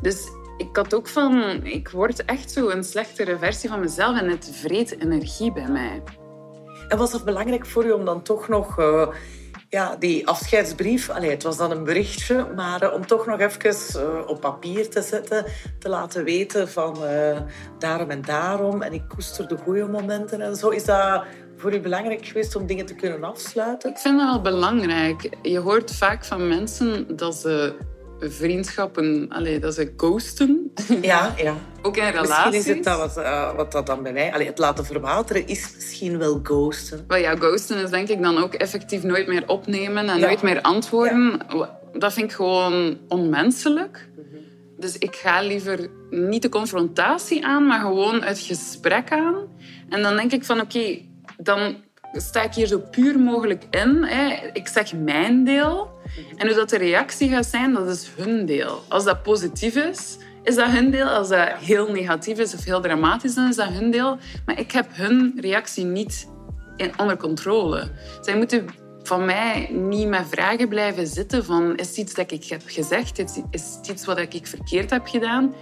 Dus 0.00 0.28
ik 0.56 0.76
had 0.76 0.94
ook 0.94 1.08
van, 1.08 1.64
ik 1.64 1.88
word 1.88 2.24
echt 2.24 2.50
zo 2.50 2.68
een 2.68 2.84
slechtere 2.84 3.38
versie 3.38 3.68
van 3.68 3.80
mezelf 3.80 4.20
en 4.20 4.28
het 4.28 4.50
vreet 4.52 5.00
energie 5.00 5.52
bij 5.52 5.68
mij. 5.68 6.02
En 6.88 6.98
was 6.98 7.12
het 7.12 7.24
belangrijk 7.24 7.66
voor 7.66 7.84
u 7.84 7.90
om 7.90 8.04
dan 8.04 8.22
toch 8.22 8.48
nog 8.48 8.78
uh, 8.78 9.08
ja, 9.68 9.96
die 9.96 10.26
afscheidsbrief, 10.26 11.10
allee, 11.10 11.30
het 11.30 11.42
was 11.42 11.56
dan 11.56 11.70
een 11.70 11.84
berichtje, 11.84 12.46
maar 12.56 12.82
uh, 12.82 12.92
om 12.92 13.06
toch 13.06 13.26
nog 13.26 13.40
even 13.40 14.28
op 14.28 14.40
papier 14.40 14.90
te 14.90 15.02
zetten, 15.02 15.44
te 15.78 15.88
laten 15.88 16.24
weten 16.24 16.68
van 16.68 16.98
daarom 17.78 18.10
en 18.10 18.22
daarom 18.22 18.82
en 18.82 18.92
ik 18.92 19.08
koester 19.08 19.48
de 19.48 19.56
goede 19.56 19.86
momenten 19.86 20.40
en 20.40 20.56
zo. 20.56 20.68
Is 20.68 20.84
dat 20.84 21.24
voor 21.62 21.74
u 21.74 21.80
belangrijk 21.80 22.26
geweest 22.26 22.56
om 22.56 22.66
dingen 22.66 22.86
te 22.86 22.94
kunnen 22.94 23.24
afsluiten? 23.24 23.90
Ik 23.90 23.98
vind 23.98 24.18
dat 24.18 24.28
wel 24.30 24.40
belangrijk. 24.40 25.30
Je 25.42 25.58
hoort 25.58 25.94
vaak 25.94 26.24
van 26.24 26.48
mensen 26.48 27.16
dat 27.16 27.34
ze 27.34 27.74
vriendschappen, 28.20 29.26
allee, 29.28 29.58
dat 29.58 29.74
ze 29.74 29.92
ghosten. 29.96 30.72
Ja, 31.02 31.34
ja. 31.36 31.54
Ook 31.82 31.96
in 31.96 32.04
relaties. 32.04 32.28
Misschien 32.28 32.58
is 32.58 32.66
het 32.66 32.84
dat 32.84 32.98
wat, 32.98 33.24
uh, 33.24 33.54
wat 33.54 33.72
dat 33.72 33.86
dan 33.86 34.02
bij 34.02 34.12
mij... 34.12 34.32
Allee, 34.32 34.46
het 34.46 34.58
laten 34.58 34.84
verwateren 34.84 35.46
is 35.46 35.72
misschien 35.74 36.18
wel 36.18 36.40
ghosten. 36.42 37.04
Wel 37.08 37.18
ja, 37.18 37.36
ghosten 37.36 37.82
is 37.82 37.90
denk 37.90 38.08
ik 38.08 38.22
dan 38.22 38.38
ook 38.38 38.54
effectief 38.54 39.02
nooit 39.02 39.26
meer 39.26 39.48
opnemen 39.48 40.08
en 40.08 40.20
nooit 40.20 40.42
meer 40.42 40.60
antwoorden. 40.60 41.40
Ja. 41.48 41.78
Dat 41.92 42.12
vind 42.12 42.30
ik 42.30 42.36
gewoon 42.36 42.98
onmenselijk. 43.08 44.08
Mm 44.16 44.24
-hmm. 44.30 44.40
Dus 44.78 44.98
ik 44.98 45.14
ga 45.14 45.40
liever 45.42 45.88
niet 46.10 46.42
de 46.42 46.48
confrontatie 46.48 47.46
aan, 47.46 47.66
maar 47.66 47.80
gewoon 47.80 48.22
het 48.22 48.38
gesprek 48.38 49.10
aan. 49.10 49.36
En 49.88 50.02
dan 50.02 50.16
denk 50.16 50.32
ik 50.32 50.44
van, 50.44 50.60
oké, 50.60 50.76
okay, 50.76 51.11
dan 51.36 51.76
sta 52.12 52.42
ik 52.42 52.54
hier 52.54 52.66
zo 52.66 52.78
puur 52.78 53.18
mogelijk 53.18 53.64
in. 53.70 54.04
Hè. 54.04 54.50
Ik 54.52 54.68
zeg 54.68 54.92
mijn 54.92 55.44
deel. 55.44 55.90
En 56.36 56.46
hoe 56.46 56.56
dat 56.56 56.70
de 56.70 56.78
reactie 56.78 57.28
gaat 57.28 57.46
zijn, 57.46 57.72
dat 57.72 57.88
is 57.88 58.10
hun 58.16 58.46
deel. 58.46 58.82
Als 58.88 59.04
dat 59.04 59.22
positief 59.22 59.76
is, 59.76 60.18
is 60.42 60.54
dat 60.54 60.70
hun 60.70 60.90
deel. 60.90 61.06
Als 61.06 61.28
dat 61.28 61.48
heel 61.48 61.92
negatief 61.92 62.38
is 62.38 62.54
of 62.54 62.64
heel 62.64 62.80
dramatisch, 62.80 63.34
dan 63.34 63.48
is 63.48 63.56
dat 63.56 63.68
hun 63.68 63.90
deel. 63.90 64.18
Maar 64.46 64.58
ik 64.58 64.72
heb 64.72 64.86
hun 64.90 65.38
reactie 65.40 65.84
niet 65.84 66.28
in, 66.76 66.98
onder 66.98 67.16
controle. 67.16 67.90
Zij 68.20 68.36
moeten 68.36 68.66
van 69.02 69.24
mij 69.24 69.68
niet 69.70 70.08
met 70.08 70.26
vragen 70.28 70.68
blijven 70.68 71.06
zitten 71.06 71.44
van 71.44 71.76
is 71.76 71.88
het 71.88 71.96
iets 71.96 72.14
dat 72.14 72.30
ik 72.30 72.44
heb 72.44 72.62
gezegd? 72.66 73.18
Is 73.50 73.74
het 73.76 73.88
iets 73.88 74.04
wat 74.04 74.18
ik 74.18 74.46
verkeerd 74.46 74.90
heb 74.90 75.06
gedaan? 75.06 75.54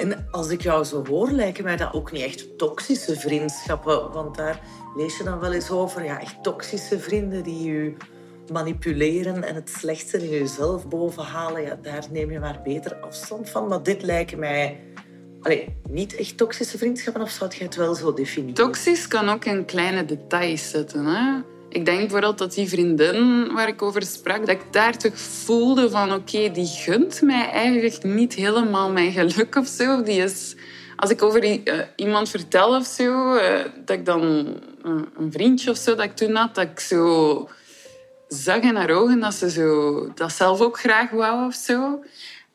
En 0.00 0.26
als 0.30 0.48
ik 0.48 0.62
jou 0.62 0.84
zo 0.84 1.04
hoor, 1.06 1.30
lijken 1.30 1.64
mij 1.64 1.76
dat 1.76 1.92
ook 1.92 2.12
niet 2.12 2.22
echt 2.22 2.58
toxische 2.58 3.16
vriendschappen. 3.16 4.12
Want 4.12 4.36
daar 4.36 4.60
lees 4.96 5.16
je 5.16 5.24
dan 5.24 5.40
wel 5.40 5.52
eens 5.52 5.70
over. 5.70 6.04
Ja, 6.04 6.20
echt 6.20 6.42
toxische 6.42 6.98
vrienden 6.98 7.42
die 7.42 7.72
je 7.72 7.94
manipuleren 8.52 9.44
en 9.44 9.54
het 9.54 9.70
slechtste 9.70 10.18
in 10.18 10.28
jezelf 10.28 10.88
bovenhalen. 10.88 11.62
Ja, 11.62 11.78
daar 11.82 12.06
neem 12.10 12.30
je 12.30 12.40
maar 12.40 12.60
beter 12.64 12.94
afstand 12.94 13.50
van. 13.50 13.68
Maar 13.68 13.82
dit 13.82 14.02
lijken 14.02 14.38
mij 14.38 14.80
Allee, 15.42 15.76
niet 15.88 16.16
echt 16.16 16.36
toxische 16.36 16.78
vriendschappen, 16.78 17.22
of 17.22 17.30
zou 17.30 17.50
je 17.58 17.64
het 17.64 17.76
wel 17.76 17.94
zo 17.94 18.12
definiëren? 18.14 18.54
Toxisch 18.54 19.08
kan 19.08 19.28
ook 19.28 19.44
in 19.44 19.64
kleine 19.64 20.04
details 20.04 20.70
zitten. 20.70 21.04
Hè? 21.04 21.40
Ik 21.70 21.84
denk 21.84 21.98
bijvoorbeeld 21.98 22.38
dat 22.38 22.54
die 22.54 22.68
vriendin 22.68 23.52
waar 23.52 23.68
ik 23.68 23.82
over 23.82 24.02
sprak, 24.02 24.38
dat 24.38 24.48
ik 24.48 24.72
daar 24.72 24.96
toch 24.98 25.18
voelde 25.18 25.90
van 25.90 26.12
oké, 26.12 26.36
okay, 26.36 26.52
die 26.52 26.66
gunt 26.66 27.22
mij 27.22 27.50
eigenlijk 27.50 28.02
niet 28.02 28.34
helemaal 28.34 28.90
mijn 28.90 29.12
geluk 29.12 29.56
of 29.56 29.66
zo. 29.66 30.02
Die 30.02 30.22
is, 30.22 30.56
als 30.96 31.10
ik 31.10 31.22
over 31.22 31.44
uh, 31.44 31.80
iemand 31.96 32.28
vertel 32.28 32.76
of 32.76 32.86
zo, 32.86 33.34
uh, 33.34 33.64
dat 33.84 33.96
ik 33.96 34.04
dan 34.04 34.46
uh, 34.84 35.02
een 35.16 35.32
vriendje 35.32 35.70
of 35.70 35.76
zo 35.76 35.94
dat 35.94 36.04
ik 36.04 36.16
toen 36.16 36.34
had, 36.34 36.54
dat 36.54 36.64
ik 36.64 36.80
zo 36.80 37.48
zag 38.28 38.60
in 38.60 38.76
haar 38.76 38.90
ogen 38.90 39.20
dat 39.20 39.34
ze 39.34 39.50
zo, 39.50 40.12
dat 40.14 40.32
zelf 40.32 40.60
ook 40.60 40.78
graag 40.78 41.10
wou 41.10 41.46
of 41.46 41.54
zo. 41.54 42.04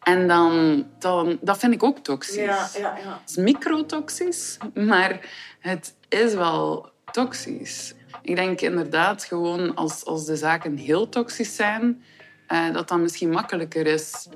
En 0.03 0.27
dan, 0.27 0.85
dan, 0.99 1.37
dat 1.41 1.57
vind 1.57 1.73
ik 1.73 1.83
ook 1.83 1.97
toxisch. 1.97 2.35
Ja, 2.35 2.69
ja, 2.77 2.97
ja. 3.03 3.19
Het 3.21 3.29
is 3.29 3.35
microtoxisch, 3.35 4.57
maar 4.73 5.19
het 5.59 5.93
is 6.09 6.33
wel 6.33 6.89
toxisch. 7.11 7.93
Ik 8.25 8.35
denk 8.35 8.61
inderdaad 8.61 9.23
gewoon 9.23 9.75
als, 9.75 10.05
als 10.05 10.25
de 10.25 10.35
zaken 10.35 10.77
heel 10.77 11.09
toxisch 11.09 11.55
zijn, 11.55 12.03
uh, 12.47 12.73
dat 12.73 12.87
dat 12.87 12.99
misschien 12.99 13.29
makkelijker 13.29 13.87
is. 13.87 14.27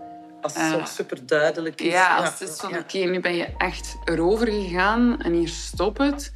Als 0.41 0.53
het 0.55 0.79
uh, 0.79 0.85
super 0.85 1.25
duidelijk 1.25 1.81
is. 1.81 1.91
Ja, 1.91 2.17
als 2.17 2.39
het 2.39 2.49
is 2.49 2.55
van 2.55 2.69
oké, 2.69 2.79
okay, 2.79 3.03
nu 3.03 3.19
ben 3.19 3.35
je 3.35 3.47
echt 3.57 3.97
erover 4.05 4.47
gegaan 4.47 5.21
en 5.21 5.33
hier 5.33 5.47
stop 5.47 5.97
het. 5.97 6.33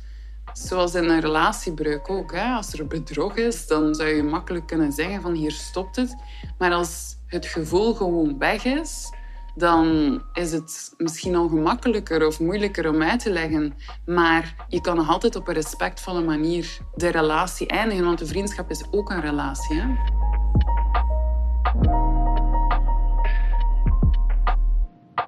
Zoals 0.54 0.96
in 0.96 1.10
een 1.10 1.20
relatiebreuk 1.20 2.10
ook. 2.10 2.32
Hè? 2.32 2.54
Als 2.54 2.74
er 2.74 2.88
bedrog 2.88 3.36
is, 3.36 3.68
dan 3.68 3.96
zou 3.96 4.10
je 4.10 4.24
makkelijk 4.24 4.68
kunnen 4.68 4.92
zeggen 4.92 5.22
van 5.22 5.34
hier 5.34 5.52
stopt 5.52 5.96
het. 5.96 6.16
Maar 6.58 6.72
als 6.72 7.16
het 7.28 7.46
gevoel 7.46 7.94
gewoon 7.94 8.38
weg 8.38 8.66
is, 8.66 9.12
dan 9.56 10.22
is 10.34 10.52
het 10.52 10.94
misschien 10.98 11.38
ongemakkelijker 11.38 12.28
of 12.28 12.40
moeilijker 12.40 12.90
om 12.90 13.02
uit 13.02 13.20
te 13.20 13.32
leggen. 13.32 13.74
Maar 14.06 14.66
je 14.68 14.82
kan 14.82 14.96
nog 14.96 15.10
altijd 15.10 15.36
op 15.36 15.48
een 15.48 15.54
respectvolle 15.54 16.24
manier 16.24 16.78
de 16.96 17.08
relatie 17.08 17.68
eindigen, 17.68 18.06
want 18.06 18.20
de 18.20 18.26
vriendschap 18.26 18.70
is 18.70 18.84
ook 18.92 19.10
een 19.10 19.22
relatie. 19.22 19.82
Hè? 19.82 19.88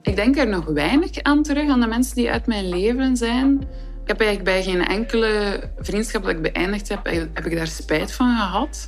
Ik 0.01 0.15
denk 0.15 0.37
er 0.37 0.47
nog 0.47 0.65
weinig 0.65 1.23
aan 1.23 1.43
terug, 1.43 1.69
aan 1.69 1.79
de 1.79 1.87
mensen 1.87 2.15
die 2.15 2.31
uit 2.31 2.47
mijn 2.47 2.69
leven 2.69 3.17
zijn. 3.17 3.61
Ik 4.01 4.11
heb 4.11 4.21
eigenlijk 4.21 4.49
bij 4.49 4.63
geen 4.63 4.85
enkele 4.85 5.63
vriendschap 5.77 6.23
dat 6.23 6.31
ik 6.31 6.41
beëindigd 6.41 6.89
heb, 6.89 7.05
heb 7.33 7.45
ik 7.45 7.55
daar 7.55 7.67
spijt 7.67 8.11
van 8.11 8.37
gehad. 8.37 8.87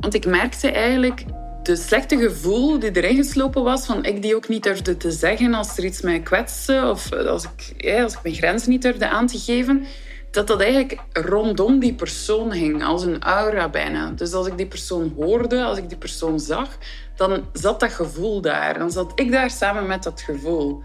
Want 0.00 0.14
ik 0.14 0.26
merkte 0.26 0.70
eigenlijk 0.70 1.24
de 1.66 1.76
slechte 1.76 2.16
gevoel 2.18 2.78
die 2.78 2.96
erin 2.96 3.16
geslopen 3.16 3.62
was, 3.62 3.86
van 3.86 4.04
ik 4.04 4.22
die 4.22 4.36
ook 4.36 4.48
niet 4.48 4.62
durfde 4.62 4.96
te 4.96 5.10
zeggen 5.10 5.54
als 5.54 5.76
er 5.76 5.84
iets 5.84 6.00
mij 6.00 6.20
kwetste 6.20 6.88
of 6.90 7.12
als 7.12 7.44
ik, 7.44 7.92
als 8.02 8.12
ik 8.12 8.22
mijn 8.22 8.34
grenzen 8.34 8.70
niet 8.70 8.82
durfde 8.82 9.08
aan 9.08 9.26
te 9.26 9.38
geven, 9.38 9.84
dat 10.30 10.46
dat 10.46 10.60
eigenlijk 10.60 11.00
rondom 11.12 11.78
die 11.78 11.94
persoon 11.94 12.52
hing, 12.52 12.84
als 12.84 13.04
een 13.04 13.22
aura 13.22 13.68
bijna. 13.68 14.10
Dus 14.10 14.32
als 14.32 14.46
ik 14.46 14.56
die 14.56 14.66
persoon 14.66 15.12
hoorde, 15.16 15.64
als 15.64 15.78
ik 15.78 15.88
die 15.88 15.98
persoon 15.98 16.40
zag, 16.40 16.68
dan 17.16 17.44
zat 17.52 17.80
dat 17.80 17.92
gevoel 17.92 18.40
daar. 18.40 18.78
Dan 18.78 18.90
zat 18.90 19.12
ik 19.14 19.30
daar 19.30 19.50
samen 19.50 19.86
met 19.86 20.02
dat 20.02 20.20
gevoel. 20.20 20.82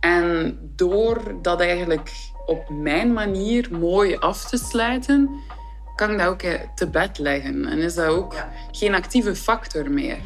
En 0.00 0.58
door 0.76 1.38
dat 1.42 1.60
eigenlijk 1.60 2.10
op 2.46 2.68
mijn 2.68 3.12
manier 3.12 3.68
mooi 3.70 4.16
af 4.16 4.44
te 4.44 4.56
sluiten, 4.56 5.30
kan 6.00 6.10
ik 6.10 6.18
dat 6.18 6.26
ook 6.26 6.40
te 6.74 6.88
bed 6.88 7.18
leggen. 7.18 7.66
En 7.66 7.78
is 7.78 7.94
dat 7.94 8.06
ook 8.06 8.34
geen 8.70 8.94
actieve 8.94 9.36
factor 9.36 9.90
meer. 9.90 10.18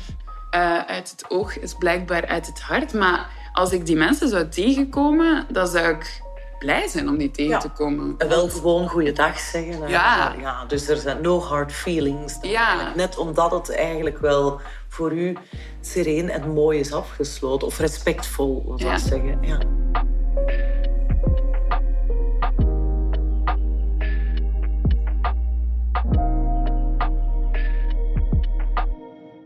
Uh, 0.55 0.79
uit 0.87 1.11
het 1.11 1.31
oog 1.31 1.59
is 1.59 1.75
blijkbaar 1.75 2.27
uit 2.27 2.47
het 2.47 2.61
hart. 2.61 2.93
Maar 2.93 3.31
als 3.53 3.73
ik 3.73 3.87
die 3.87 3.97
mensen 3.97 4.29
zou 4.29 4.49
tegenkomen, 4.49 5.47
dan 5.49 5.67
zou 5.67 5.89
ik 5.89 6.23
blij 6.59 6.89
zijn 6.89 7.09
om 7.09 7.17
die 7.17 7.31
tegen 7.31 7.51
ja. 7.51 7.59
te 7.59 7.69
komen. 7.69 8.15
En 8.19 8.29
wel 8.29 8.49
gewoon 8.49 8.89
goeiedag 8.89 9.39
zeggen. 9.39 9.89
Ja. 9.89 10.35
ja. 10.41 10.65
Dus 10.65 10.89
er 10.89 10.97
zijn 10.97 11.23
no 11.23 11.41
hard 11.41 11.73
feelings. 11.73 12.39
Ja. 12.41 12.93
Net 12.97 13.17
omdat 13.19 13.51
het 13.51 13.75
eigenlijk 13.75 14.19
wel 14.19 14.61
voor 14.89 15.13
u 15.13 15.37
sereen 15.81 16.31
en 16.31 16.51
mooi 16.51 16.79
is 16.79 16.93
afgesloten. 16.93 17.67
Of 17.67 17.79
respectvol, 17.79 18.75
zou 18.77 18.93
ik 18.93 18.99
zeggen. 18.99 19.39
Ja. 19.43 19.59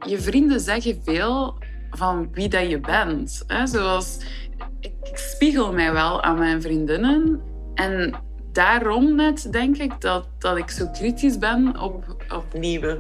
Je 0.08 0.20
vrienden 0.20 0.60
zeggen 0.60 1.00
veel 1.04 1.58
van 1.90 2.28
wie 2.32 2.48
dat 2.48 2.70
je 2.70 2.80
bent. 2.80 3.44
Hè? 3.46 3.66
Zoals, 3.66 4.18
ik, 4.80 4.92
ik 5.02 5.16
spiegel 5.16 5.72
mij 5.72 5.92
wel 5.92 6.22
aan 6.22 6.38
mijn 6.38 6.62
vriendinnen. 6.62 7.40
En 7.74 8.14
daarom 8.52 9.14
net 9.14 9.52
denk 9.52 9.76
ik 9.76 10.00
dat, 10.00 10.26
dat 10.38 10.56
ik 10.56 10.70
zo 10.70 10.88
kritisch 10.92 11.38
ben 11.38 11.80
op, 11.80 12.16
op 12.34 12.44
nieuwe. 12.52 12.98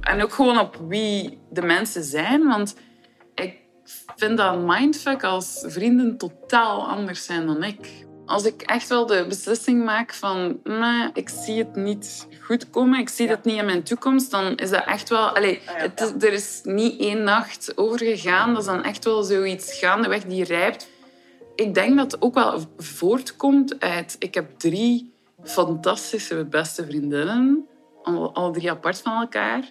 En 0.00 0.22
ook 0.22 0.32
gewoon 0.32 0.58
op 0.58 0.80
wie 0.88 1.38
de 1.50 1.62
mensen 1.62 2.04
zijn. 2.04 2.46
Want 2.46 2.76
ik 3.34 3.56
vind 4.16 4.36
dat 4.36 4.66
mindfuck 4.66 5.24
als 5.24 5.64
vrienden 5.66 6.16
totaal 6.16 6.88
anders 6.88 7.24
zijn 7.24 7.46
dan 7.46 7.62
ik. 7.64 8.08
Als 8.30 8.44
ik 8.44 8.62
echt 8.62 8.88
wel 8.88 9.06
de 9.06 9.24
beslissing 9.28 9.84
maak 9.84 10.14
van 10.14 10.60
nee, 10.64 11.10
ik 11.14 11.28
zie 11.28 11.58
het 11.58 11.76
niet 11.76 12.26
goed 12.40 12.70
komen, 12.70 12.98
ik 12.98 13.08
zie 13.08 13.28
dat 13.28 13.44
niet 13.44 13.58
in 13.58 13.64
mijn 13.64 13.82
toekomst, 13.82 14.30
dan 14.30 14.56
is 14.56 14.70
dat 14.70 14.84
echt 14.84 15.08
wel... 15.08 15.36
Allee, 15.36 15.60
het 15.64 16.00
is, 16.00 16.26
er 16.26 16.32
is 16.32 16.60
niet 16.64 17.00
één 17.00 17.22
nacht 17.22 17.72
over 17.76 17.98
gegaan. 17.98 18.52
Dat 18.52 18.62
is 18.62 18.68
dan 18.68 18.84
echt 18.84 19.04
wel 19.04 19.22
zoiets 19.22 19.78
gaandeweg 19.78 20.24
die 20.24 20.44
rijpt. 20.44 20.88
Ik 21.54 21.74
denk 21.74 21.96
dat 21.96 22.12
het 22.12 22.22
ook 22.22 22.34
wel 22.34 22.60
voortkomt 22.76 23.80
uit... 23.80 24.16
Ik 24.18 24.34
heb 24.34 24.58
drie 24.58 25.12
fantastische 25.44 26.44
beste 26.44 26.84
vriendinnen. 26.84 27.66
Al, 28.02 28.34
al 28.34 28.52
drie 28.52 28.70
apart 28.70 29.00
van 29.00 29.20
elkaar. 29.20 29.70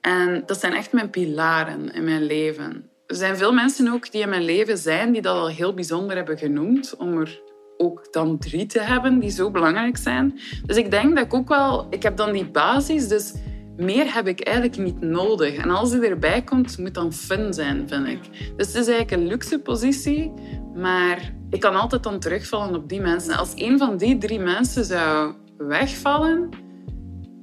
En 0.00 0.42
dat 0.46 0.60
zijn 0.60 0.72
echt 0.72 0.92
mijn 0.92 1.10
pilaren 1.10 1.92
in 1.92 2.04
mijn 2.04 2.22
leven. 2.22 2.90
Er 3.06 3.16
zijn 3.16 3.36
veel 3.36 3.52
mensen 3.52 3.92
ook 3.92 4.10
die 4.10 4.22
in 4.22 4.28
mijn 4.28 4.44
leven 4.44 4.78
zijn 4.78 5.12
die 5.12 5.22
dat 5.22 5.36
al 5.36 5.48
heel 5.48 5.74
bijzonder 5.74 6.16
hebben 6.16 6.38
genoemd. 6.38 6.96
Om 6.96 7.20
er 7.20 7.42
ook 7.76 8.12
dan 8.12 8.38
drie 8.38 8.66
te 8.66 8.80
hebben 8.80 9.18
die 9.18 9.30
zo 9.30 9.50
belangrijk 9.50 9.96
zijn. 9.96 10.40
Dus 10.66 10.76
ik 10.76 10.90
denk 10.90 11.16
dat 11.16 11.24
ik 11.24 11.34
ook 11.34 11.48
wel... 11.48 11.86
Ik 11.90 12.02
heb 12.02 12.16
dan 12.16 12.32
die 12.32 12.50
basis, 12.50 13.08
dus 13.08 13.34
meer 13.76 14.14
heb 14.14 14.26
ik 14.26 14.40
eigenlijk 14.40 14.78
niet 14.78 15.00
nodig. 15.00 15.56
En 15.56 15.70
als 15.70 15.90
die 15.90 16.06
erbij 16.06 16.42
komt, 16.42 16.78
moet 16.78 16.94
dan 16.94 17.12
fun 17.12 17.52
zijn, 17.52 17.88
vind 17.88 18.06
ik. 18.06 18.20
Dus 18.56 18.66
het 18.66 18.76
is 18.76 18.86
eigenlijk 18.86 19.10
een 19.10 19.26
luxe 19.26 19.58
positie, 19.58 20.32
maar 20.74 21.32
ik 21.50 21.60
kan 21.60 21.74
altijd 21.74 22.02
dan 22.02 22.18
terugvallen 22.18 22.74
op 22.74 22.88
die 22.88 23.00
mensen. 23.00 23.36
Als 23.36 23.52
een 23.54 23.78
van 23.78 23.96
die 23.96 24.18
drie 24.18 24.40
mensen 24.40 24.84
zou 24.84 25.34
wegvallen, 25.58 26.48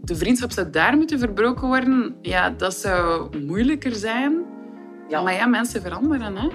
de 0.01 0.15
vriendschap 0.15 0.51
zou 0.51 0.69
daar 0.69 0.97
moeten 0.97 1.19
verbroken 1.19 1.67
worden, 1.67 2.15
ja, 2.21 2.49
dat 2.49 2.73
zou 2.73 3.37
moeilijker 3.45 3.95
zijn. 3.95 4.41
Ja. 5.07 5.21
Maar 5.21 5.33
ja, 5.33 5.45
mensen 5.45 5.81
veranderen, 5.81 6.35
hè. 6.35 6.47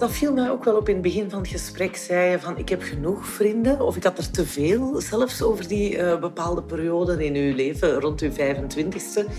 Dat 0.00 0.10
viel 0.10 0.32
mij 0.32 0.50
ook 0.50 0.64
wel 0.64 0.76
op 0.76 0.88
in 0.88 0.94
het 0.94 1.02
begin 1.02 1.30
van 1.30 1.38
het 1.38 1.48
gesprek. 1.48 1.96
Zei 1.96 2.30
je 2.30 2.38
van, 2.38 2.58
ik 2.58 2.68
heb 2.68 2.82
genoeg 2.82 3.26
vrienden. 3.26 3.80
Of 3.80 3.96
ik 3.96 4.04
had 4.04 4.18
er 4.18 4.30
te 4.30 4.46
veel, 4.46 5.00
zelfs 5.00 5.42
over 5.42 5.68
die 5.68 5.96
uh, 5.96 6.18
bepaalde 6.20 6.62
perioden 6.62 7.20
in 7.20 7.34
uw 7.34 7.54
leven, 7.54 8.00
rond 8.00 8.20
uw 8.20 8.30
25ste. 8.30 9.30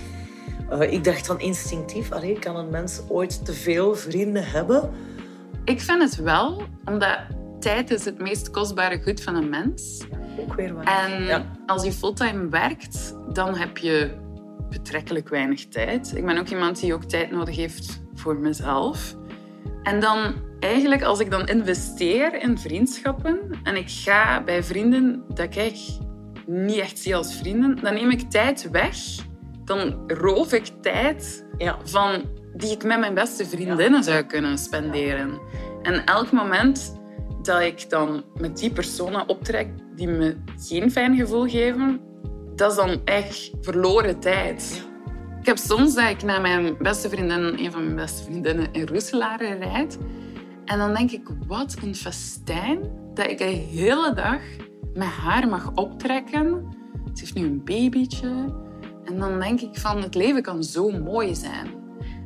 Uh, 0.71 0.93
ik 0.93 1.03
dacht 1.03 1.27
dan 1.27 1.39
instinctief, 1.39 2.11
allee, 2.11 2.39
kan 2.39 2.55
een 2.55 2.69
mens 2.69 3.01
ooit 3.07 3.45
te 3.45 3.53
veel 3.53 3.95
vrienden 3.95 4.43
hebben? 4.45 4.89
Ik 5.63 5.81
vind 5.81 6.01
het 6.01 6.15
wel, 6.15 6.63
omdat 6.85 7.19
tijd 7.59 7.91
is 7.91 8.05
het 8.05 8.19
meest 8.19 8.51
kostbare 8.51 9.01
goed 9.03 9.21
van 9.21 9.35
een 9.35 9.49
mens. 9.49 10.03
Ook 10.39 10.53
weer 10.55 10.73
waar. 10.73 10.85
En 10.85 11.45
als 11.65 11.83
je 11.83 11.91
fulltime 11.91 12.49
werkt, 12.49 13.15
dan 13.33 13.55
heb 13.55 13.77
je 13.77 14.11
betrekkelijk 14.69 15.29
weinig 15.29 15.67
tijd. 15.67 16.15
Ik 16.15 16.25
ben 16.25 16.37
ook 16.37 16.47
iemand 16.47 16.79
die 16.79 16.93
ook 16.93 17.03
tijd 17.03 17.31
nodig 17.31 17.55
heeft 17.55 18.01
voor 18.13 18.35
mezelf. 18.35 19.15
En 19.83 19.99
dan 19.99 20.49
eigenlijk, 20.61 21.03
als 21.03 21.19
ik 21.19 21.31
dan 21.31 21.47
investeer 21.47 22.41
in 22.41 22.57
vriendschappen 22.57 23.39
en 23.63 23.75
ik 23.75 23.89
ga 23.89 24.43
bij 24.43 24.63
vrienden 24.63 25.23
dat 25.33 25.55
ik 25.55 25.77
niet 26.45 26.77
echt 26.77 26.99
zie 26.99 27.15
als 27.15 27.35
vrienden, 27.35 27.79
dan 27.81 27.93
neem 27.93 28.09
ik 28.09 28.29
tijd 28.29 28.69
weg. 28.71 28.95
Dan 29.65 30.11
roof 30.11 30.53
ik 30.53 30.65
tijd 30.81 31.45
ja. 31.57 31.77
van 31.83 32.21
die 32.53 32.71
ik 32.71 32.83
met 32.83 32.99
mijn 32.99 33.13
beste 33.13 33.45
vriendinnen 33.45 34.03
zou 34.03 34.23
kunnen 34.23 34.57
spenderen. 34.57 35.39
En 35.81 36.05
elk 36.05 36.31
moment 36.31 36.99
dat 37.41 37.61
ik 37.61 37.89
dan 37.89 38.23
met 38.33 38.57
die 38.57 38.71
personen 38.71 39.29
optrek 39.29 39.67
die 39.95 40.07
me 40.07 40.37
geen 40.57 40.91
fijn 40.91 41.15
gevoel 41.15 41.47
geven, 41.47 41.99
dat 42.55 42.71
is 42.71 42.77
dan 42.77 43.01
echt 43.05 43.51
verloren 43.61 44.19
tijd. 44.19 44.85
Ik 45.39 45.45
heb 45.45 45.57
soms 45.57 45.93
dat 45.93 46.09
ik 46.09 46.23
naar 46.23 46.41
mijn 46.41 46.77
beste 46.77 47.09
vriendin, 47.09 47.39
een 47.39 47.71
van 47.71 47.83
mijn 47.83 47.95
beste 47.95 48.23
vriendinnen, 48.23 48.67
in 48.71 48.87
Roeselare 48.87 49.53
rijd. 49.53 49.97
En 50.65 50.77
dan 50.77 50.93
denk 50.93 51.11
ik, 51.11 51.27
wat 51.47 51.75
een 51.83 51.95
festijn 51.95 52.79
dat 53.13 53.27
ik 53.27 53.37
de 53.37 53.43
hele 53.43 54.13
dag 54.13 54.41
met 54.93 55.07
haar 55.07 55.47
mag 55.47 55.71
optrekken. 55.75 56.65
Ze 57.13 57.19
heeft 57.19 57.33
nu 57.33 57.45
een 57.45 57.63
babytje. 57.63 58.29
En 59.03 59.19
dan 59.19 59.39
denk 59.39 59.61
ik 59.61 59.77
van, 59.77 60.01
het 60.01 60.15
leven 60.15 60.41
kan 60.41 60.63
zo 60.63 60.91
mooi 60.91 61.35
zijn. 61.35 61.67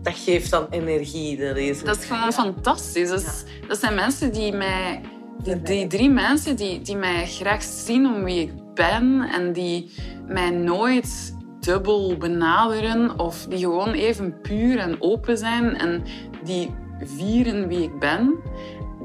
Dat 0.02 0.18
geeft 0.18 0.52
dan 0.52 0.68
energie. 0.70 1.38
Dat 1.38 1.58
is, 1.58 1.84
dat 1.84 1.98
is 1.98 2.06
gewoon 2.06 2.34
fantastisch. 2.34 3.10
Dat, 3.10 3.46
dat, 3.68 3.80
zijn 3.80 3.96
mensen 3.96 4.32
die 4.32 4.54
mij... 4.54 5.02
Die, 5.44 5.62
die 5.62 5.88
drie 5.88 6.10
mensen 6.10 6.56
die, 6.56 6.82
die 6.82 6.96
mij 6.96 7.28
graag 7.28 7.64
zien 7.64 8.06
om 8.06 8.24
wie 8.24 8.42
ik 8.42 8.74
ben. 8.74 9.22
En 9.22 9.54
die 9.54 9.92
mij 10.28 10.50
nooit 10.50 11.36
dubbel 11.60 12.18
benaderen 12.18 13.20
of 13.20 13.46
die 13.50 13.60
gewoon 13.60 13.92
even 13.92 14.42
puur 14.42 14.78
en 14.78 15.02
open 15.02 15.38
zijn 15.38 15.78
en 15.78 16.04
die 16.44 16.70
vieren 17.02 17.68
wie 17.68 17.82
ik 17.84 18.00
ben. 18.00 18.36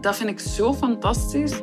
Dat 0.01 0.17
vind 0.17 0.31
ik 0.31 0.41
zo 0.41 0.75
fantastisch. 0.75 1.61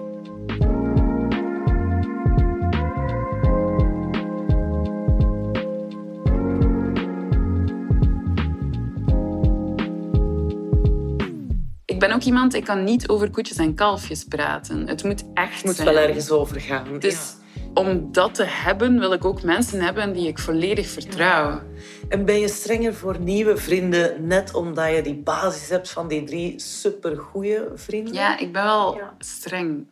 Ik 11.86 12.00
ben 12.00 12.12
ook 12.12 12.24
iemand, 12.24 12.54
ik 12.54 12.64
kan 12.64 12.84
niet 12.84 13.08
over 13.10 13.30
koetjes 13.30 13.58
en 13.58 13.74
kalfjes 13.74 14.24
praten. 14.24 14.88
Het 14.88 15.04
moet 15.04 15.24
echt 15.34 15.56
Het 15.56 15.64
moet 15.66 15.76
zijn. 15.76 15.88
wel 15.88 15.98
ergens 15.98 16.30
over 16.30 16.62
gaan. 16.62 17.00
Dus 17.00 17.36
om 17.78 18.12
dat 18.12 18.36
te 18.36 18.44
hebben, 18.44 19.00
wil 19.00 19.14
ik 19.14 19.26
ook 19.26 19.44
mensen 19.44 19.82
hebben 19.82 20.14
die 20.14 20.28
ik 20.28 20.40
volledig 20.40 20.88
vertrouw. 20.88 21.62
En 22.10 22.26
ben 22.26 22.40
je 22.40 22.48
strenger 22.48 22.94
voor 22.94 23.20
nieuwe 23.20 23.58
vrienden, 23.58 24.28
net 24.28 24.54
omdat 24.54 24.96
je 24.96 25.02
die 25.02 25.16
basis 25.16 25.70
hebt 25.70 25.90
van 25.90 26.08
die 26.08 26.24
drie 26.24 26.60
supergoeie 26.60 27.62
vrienden? 27.76 28.14
Ja, 28.14 28.38
ik 28.38 28.52
ben 28.52 28.64
wel 28.64 29.02
streng. 29.20 29.88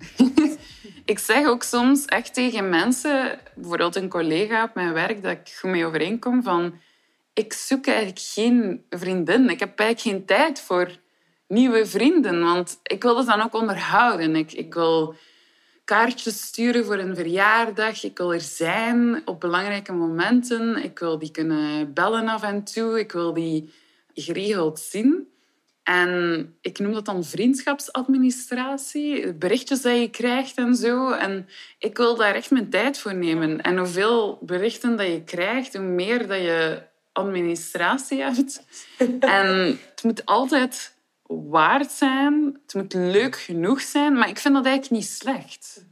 ik 1.06 1.20
zeg 1.20 1.48
ook 1.48 1.64
soms 1.64 2.06
echt 2.06 2.34
tegen 2.34 2.70
mensen, 2.70 3.40
bijvoorbeeld 3.56 3.96
een 3.96 4.10
collega 4.10 4.64
op 4.64 4.76
mijn 4.76 4.94
werk, 4.94 5.24
dat 5.24 5.32
ik 5.32 5.58
goed 5.60 5.70
mee 5.70 5.86
overeenkom, 5.86 6.44
van 6.44 6.74
ik 7.34 7.54
zoek 7.54 7.88
eigenlijk 7.88 8.20
geen 8.20 8.86
vriendin. 8.90 9.50
Ik 9.50 9.60
heb 9.60 9.80
eigenlijk 9.80 10.18
geen 10.18 10.26
tijd 10.26 10.62
voor 10.62 10.98
nieuwe 11.48 11.86
vrienden, 11.86 12.44
want 12.44 12.80
ik 12.84 13.04
wil 13.04 13.16
dat 13.16 13.26
dan 13.26 13.42
ook 13.42 13.54
onderhouden. 13.54 14.36
Ik, 14.36 14.54
ik 14.54 14.74
wil 14.74 15.16
kaartjes 15.86 16.42
sturen 16.42 16.86
voor 16.86 16.98
een 16.98 17.16
verjaardag. 17.16 18.04
Ik 18.04 18.18
wil 18.18 18.34
er 18.34 18.42
zijn 18.42 19.22
op 19.26 19.40
belangrijke 19.40 19.94
momenten. 19.94 20.84
Ik 20.84 21.00
wil 21.00 21.20
die 21.20 21.32
kunnen 21.32 21.94
bellen 21.94 22.28
af 22.28 22.44
en 22.44 22.64
toe. 22.64 23.00
Ik 23.00 23.12
wil 23.12 23.34
die 23.34 23.74
geregeld 24.14 24.80
zien. 24.80 25.28
En 25.84 26.54
ik 26.62 26.80
noem 26.80 26.94
dat 26.94 27.06
dan 27.06 27.24
vriendschapsadministratie. 27.24 29.34
Berichtjes 29.34 29.82
dat 29.82 30.00
je 30.00 30.10
krijgt 30.10 30.58
en 30.58 30.76
zo. 30.76 31.12
En 31.12 31.48
ik 31.80 31.98
wil 31.98 32.16
daar 32.16 32.36
echt 32.36 32.52
mijn 32.52 32.70
tijd 32.70 32.98
voor 32.98 33.16
nemen. 33.16 33.62
En 33.62 33.78
hoeveel 33.78 34.40
berichten 34.42 34.98
dat 34.98 35.08
je 35.08 35.24
krijgt, 35.24 35.76
hoe 35.76 35.86
meer 35.86 36.28
dat 36.28 36.42
je 36.42 36.82
administratie 37.12 38.22
hebt. 38.22 38.66
En 39.20 39.80
het 39.90 40.04
moet 40.04 40.26
altijd 40.26 40.95
waard 41.28 41.92
zijn. 41.92 42.60
Het 42.66 42.74
moet 42.74 42.94
leuk 42.94 43.36
genoeg 43.36 43.82
zijn, 43.82 44.14
maar 44.14 44.30
ik 44.30 44.38
vind 44.38 44.54
dat 44.54 44.66
eigenlijk 44.66 45.02
niet 45.02 45.12
slecht. 45.12 45.86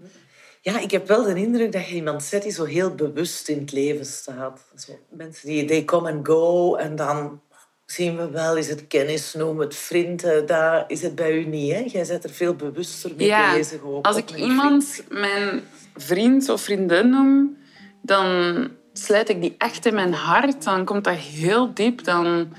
Ja, 0.61 0.79
ik 0.79 0.91
heb 0.91 1.07
wel 1.07 1.23
de 1.23 1.35
indruk 1.35 1.71
dat 1.71 1.87
je 1.87 1.95
iemand 1.95 2.23
zet 2.23 2.43
die 2.43 2.51
zo 2.51 2.63
heel 2.63 2.95
bewust 2.95 3.47
in 3.47 3.59
het 3.59 3.71
leven 3.71 4.05
staat. 4.05 4.61
Zo, 4.75 4.99
mensen 5.09 5.47
die 5.47 5.65
they 5.65 5.85
come 5.85 6.11
and 6.11 6.27
go 6.27 6.75
en 6.75 6.95
dan 6.95 7.41
zien 7.85 8.17
we 8.17 8.29
wel, 8.29 8.57
is 8.57 8.69
het 8.69 8.87
kennis 8.87 9.33
noemen, 9.33 9.65
het 9.65 9.75
vrienden, 9.75 10.45
daar 10.45 10.83
is 10.87 11.01
het 11.01 11.15
bij 11.15 11.37
u 11.37 11.45
niet. 11.45 11.71
Hè? 11.71 11.83
Jij 11.87 12.03
zet 12.03 12.23
er 12.23 12.29
veel 12.29 12.55
bewuster 12.55 13.11
mee 13.17 13.27
ja, 13.27 13.53
bezig. 13.53 13.81
Ook, 13.81 14.05
als 14.05 14.17
ik 14.17 14.35
iemand 14.35 15.03
mijn 15.09 15.63
vriend 15.95 16.49
of 16.49 16.61
vriendin 16.61 17.09
noem, 17.09 17.57
dan 18.01 18.69
sluit 18.93 19.29
ik 19.29 19.41
die 19.41 19.55
echt 19.57 19.85
in 19.85 19.93
mijn 19.93 20.13
hart. 20.13 20.63
Dan 20.63 20.85
komt 20.85 21.03
dat 21.03 21.17
heel 21.17 21.73
diep. 21.73 22.03
Dan 22.03 22.53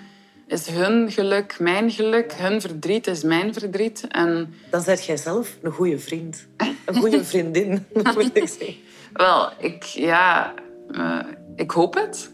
is 0.47 0.67
hun 0.67 1.11
geluk 1.11 1.57
mijn 1.59 1.91
geluk, 1.91 2.33
hun 2.33 2.61
verdriet 2.61 3.07
is 3.07 3.23
mijn 3.23 3.53
verdriet. 3.55 4.07
En... 4.09 4.55
Dan 4.71 4.81
zet 4.81 5.05
jij 5.05 5.17
zelf 5.17 5.57
een 5.63 5.73
goede 5.73 5.99
vriend. 5.99 6.47
Een 6.85 6.95
goede 6.95 7.25
vriendin, 7.35 7.87
moet 8.15 8.37
ik 8.37 8.49
zeggen. 8.49 8.77
Wel, 9.13 9.51
ik, 9.59 9.83
ja, 9.85 10.55
uh, 10.91 11.21
ik 11.57 11.71
hoop 11.71 11.95
het. 11.95 12.34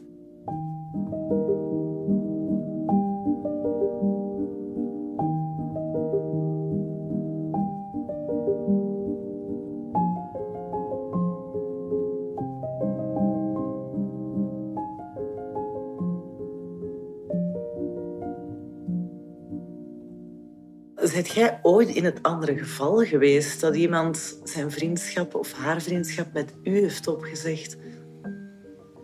Zet 21.21 21.35
jij 21.35 21.59
ooit 21.63 21.89
in 21.89 22.05
het 22.05 22.23
andere 22.23 22.59
geval 22.59 22.97
geweest 22.97 23.61
dat 23.61 23.77
iemand 23.77 24.41
zijn 24.45 24.71
vriendschap 24.71 25.35
of 25.35 25.53
haar 25.53 25.83
vriendschap 25.83 26.33
met 26.33 26.55
u 26.63 26.79
heeft 26.79 27.07
opgezegd? 27.07 27.77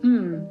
Hmm. 0.01 0.49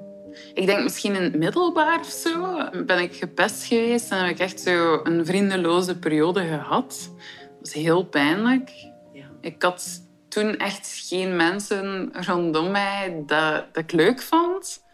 Ik 0.55 0.67
denk 0.67 0.83
misschien 0.83 1.15
in 1.15 1.23
het 1.23 1.37
middelbaar 1.37 1.99
of 1.99 2.07
zo 2.07 2.57
ben 2.85 2.99
ik 2.99 3.15
gepest 3.15 3.65
geweest 3.65 4.11
en 4.11 4.19
heb 4.19 4.31
ik 4.31 4.39
echt 4.39 4.61
zo 4.61 5.01
een 5.03 5.27
vriendeloze 5.27 5.99
periode 5.99 6.41
gehad. 6.41 7.11
Dat 7.17 7.59
was 7.61 7.73
heel 7.73 8.05
pijnlijk. 8.05 8.71
Ja. 9.13 9.27
Ik 9.41 9.63
had 9.63 10.03
toen 10.29 10.57
echt 10.57 11.05
geen 11.09 11.37
mensen 11.37 12.09
rondom 12.13 12.71
mij 12.71 13.23
dat, 13.27 13.65
dat 13.73 13.83
ik 13.83 13.93
leuk 13.93 14.23
vond. 14.23 14.85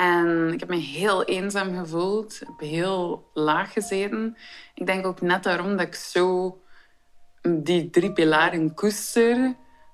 En 0.00 0.52
ik 0.52 0.60
heb 0.60 0.68
me 0.68 0.76
heel 0.76 1.24
eenzaam 1.24 1.78
gevoeld. 1.78 2.38
Heb 2.38 2.68
heel 2.68 3.30
laag 3.34 3.72
gezeten. 3.72 4.36
Ik 4.74 4.86
denk 4.86 5.06
ook 5.06 5.20
net 5.20 5.42
daarom 5.42 5.76
dat 5.76 5.86
ik 5.86 5.94
zo 5.94 6.58
die 7.42 7.90
drie 7.90 8.12
pilaren 8.12 8.74
koester. 8.74 9.36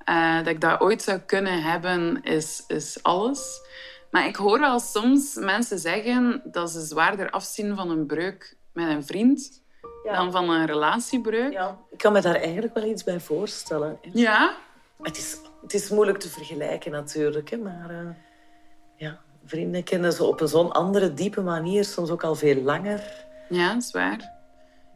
Uh, 0.08 0.36
dat 0.36 0.46
ik 0.46 0.60
dat 0.60 0.80
ooit 0.80 1.02
zou 1.02 1.18
kunnen 1.18 1.62
hebben, 1.62 2.22
is, 2.22 2.64
is 2.66 3.02
alles. 3.02 3.60
Maar 4.10 4.26
ik 4.26 4.36
hoor 4.36 4.60
wel 4.60 4.80
soms 4.80 5.34
mensen 5.34 5.78
zeggen 5.78 6.42
dat 6.44 6.70
ze 6.70 6.80
zwaarder 6.80 7.30
afzien 7.30 7.76
van 7.76 7.90
een 7.90 8.06
breuk 8.06 8.56
met 8.72 8.88
een 8.88 9.04
vriend 9.04 9.62
dan 10.04 10.32
van 10.32 10.50
een 10.50 10.66
relatiebreuk. 10.66 11.52
Ja, 11.52 11.78
ik 11.90 11.98
kan 11.98 12.12
me 12.12 12.20
daar 12.20 12.34
eigenlijk 12.34 12.74
wel 12.74 12.84
iets 12.84 13.04
bij 13.04 13.20
voorstellen. 13.20 13.98
Ja? 14.12 14.56
Het 15.02 15.16
is, 15.16 15.36
het 15.62 15.74
is 15.74 15.90
moeilijk 15.90 16.18
te 16.18 16.28
vergelijken 16.28 16.90
natuurlijk, 16.90 17.50
hè, 17.50 17.56
maar 17.56 17.90
uh, 17.90 18.10
ja 18.96 19.24
vrienden 19.46 19.84
kennen, 19.84 20.12
zo 20.12 20.24
op 20.24 20.40
een 20.40 20.48
zo'n 20.48 20.72
andere, 20.72 21.14
diepe 21.14 21.40
manier, 21.40 21.84
soms 21.84 22.10
ook 22.10 22.24
al 22.24 22.34
veel 22.34 22.62
langer. 22.62 23.26
Ja, 23.48 23.72
dat 23.72 23.82
is 23.82 23.90
waar. 23.90 24.34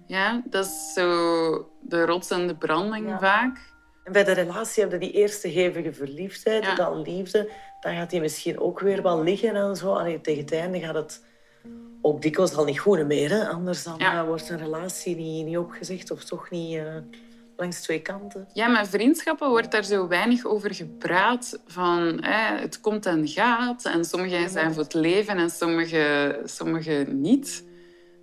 Ja, 0.07 0.43
dat 0.45 0.65
is 0.65 0.93
zo 0.95 1.71
de 1.81 2.05
rots 2.05 2.31
en 2.31 2.47
de 2.47 2.57
branding 2.57 3.17
vaak. 3.21 3.73
En 4.05 4.13
bij 4.13 4.25
de 4.25 4.33
relatie 4.33 4.83
heb 4.83 4.93
je 4.93 4.99
die 4.99 5.13
eerste 5.13 5.49
hevige 5.49 5.93
verliefdheid, 5.93 6.65
ja. 6.65 6.75
dan 6.75 7.03
liefde. 7.03 7.51
Dan 7.81 7.95
gaat 7.95 8.11
die 8.11 8.21
misschien 8.21 8.61
ook 8.61 8.81
weer 8.81 9.03
wel 9.03 9.23
liggen 9.23 9.55
en 9.55 9.77
zo. 9.77 9.93
Allee, 9.93 10.21
tegen 10.21 10.43
het 10.43 10.53
einde 10.53 10.81
gaat 10.81 10.95
het 10.95 11.25
ook 12.03 12.23
dikwijls 12.23 12.57
al 12.57 12.65
niet 12.65 12.79
goed 12.79 13.07
meer. 13.07 13.31
Hè? 13.31 13.49
Anders 13.49 13.83
dan 13.83 13.95
ja. 13.99 14.21
uh, 14.21 14.27
wordt 14.27 14.49
een 14.49 14.59
relatie 14.59 15.17
niet, 15.17 15.47
niet 15.47 15.59
opgezegd 15.59 16.11
of 16.11 16.25
toch 16.25 16.51
niet 16.51 16.75
uh, 16.77 16.85
langs 17.61 17.81
twee 17.81 18.03
kanten. 18.03 18.49
Ja, 18.53 18.69
met 18.69 18.89
vriendschappen 18.89 19.49
wordt 19.49 19.71
daar 19.71 19.85
zo 19.85 20.09
weinig 20.09 20.45
over 20.45 20.75
gepraat. 20.75 21.61
Van 21.67 22.19
hè, 22.21 22.59
het 22.59 22.81
komt 22.81 23.07
en 23.07 23.29
gaat. 23.29 23.85
En 23.85 24.05
sommige 24.05 24.49
zijn 24.49 24.73
voor 24.73 24.83
het 24.83 24.95
leven 24.95 25.37
en 25.37 25.51
sommige, 25.51 26.41
sommige 26.45 27.07
niet. 27.09 27.65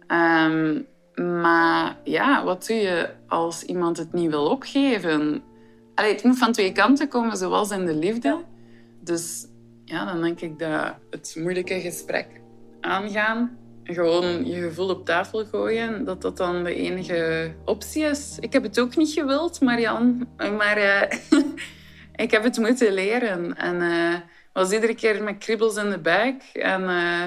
Um, 0.07 0.87
maar 1.15 1.97
ja, 2.03 2.43
wat 2.43 2.67
doe 2.67 2.77
je 2.77 3.09
als 3.27 3.63
iemand 3.63 3.97
het 3.97 4.13
niet 4.13 4.29
wil 4.29 4.45
opgeven? 4.45 5.43
Allee, 5.95 6.13
het 6.13 6.23
moet 6.23 6.37
van 6.37 6.51
twee 6.51 6.71
kanten 6.71 7.07
komen, 7.07 7.37
zoals 7.37 7.71
in 7.71 7.85
de 7.85 7.95
liefde. 7.95 8.43
Dus 9.01 9.47
ja, 9.85 10.05
dan 10.05 10.21
denk 10.21 10.41
ik 10.41 10.59
dat 10.59 10.95
het 11.09 11.35
moeilijke 11.39 11.81
gesprek 11.81 12.27
aangaan, 12.81 13.57
gewoon 13.93 14.45
je 14.45 14.61
gevoel 14.61 14.89
op 14.89 15.05
tafel 15.05 15.45
gooien, 15.45 16.05
dat 16.05 16.21
dat 16.21 16.37
dan 16.37 16.63
de 16.63 16.75
enige 16.75 17.53
optie 17.65 18.03
is. 18.03 18.37
Ik 18.39 18.53
heb 18.53 18.63
het 18.63 18.79
ook 18.79 18.95
niet 18.95 19.11
gewild, 19.11 19.61
Marian, 19.61 20.27
maar 20.37 20.77
uh, 20.77 21.01
ik 22.15 22.31
heb 22.31 22.43
het 22.43 22.57
moeten 22.57 22.93
leren. 22.93 23.55
En 23.55 23.75
uh, 23.75 24.15
was 24.53 24.71
iedere 24.71 24.95
keer 24.95 25.23
met 25.23 25.37
kriebels 25.37 25.75
in 25.75 25.89
de 25.89 25.97
buik 25.97 26.43
en 26.53 26.81
uh, 26.81 27.23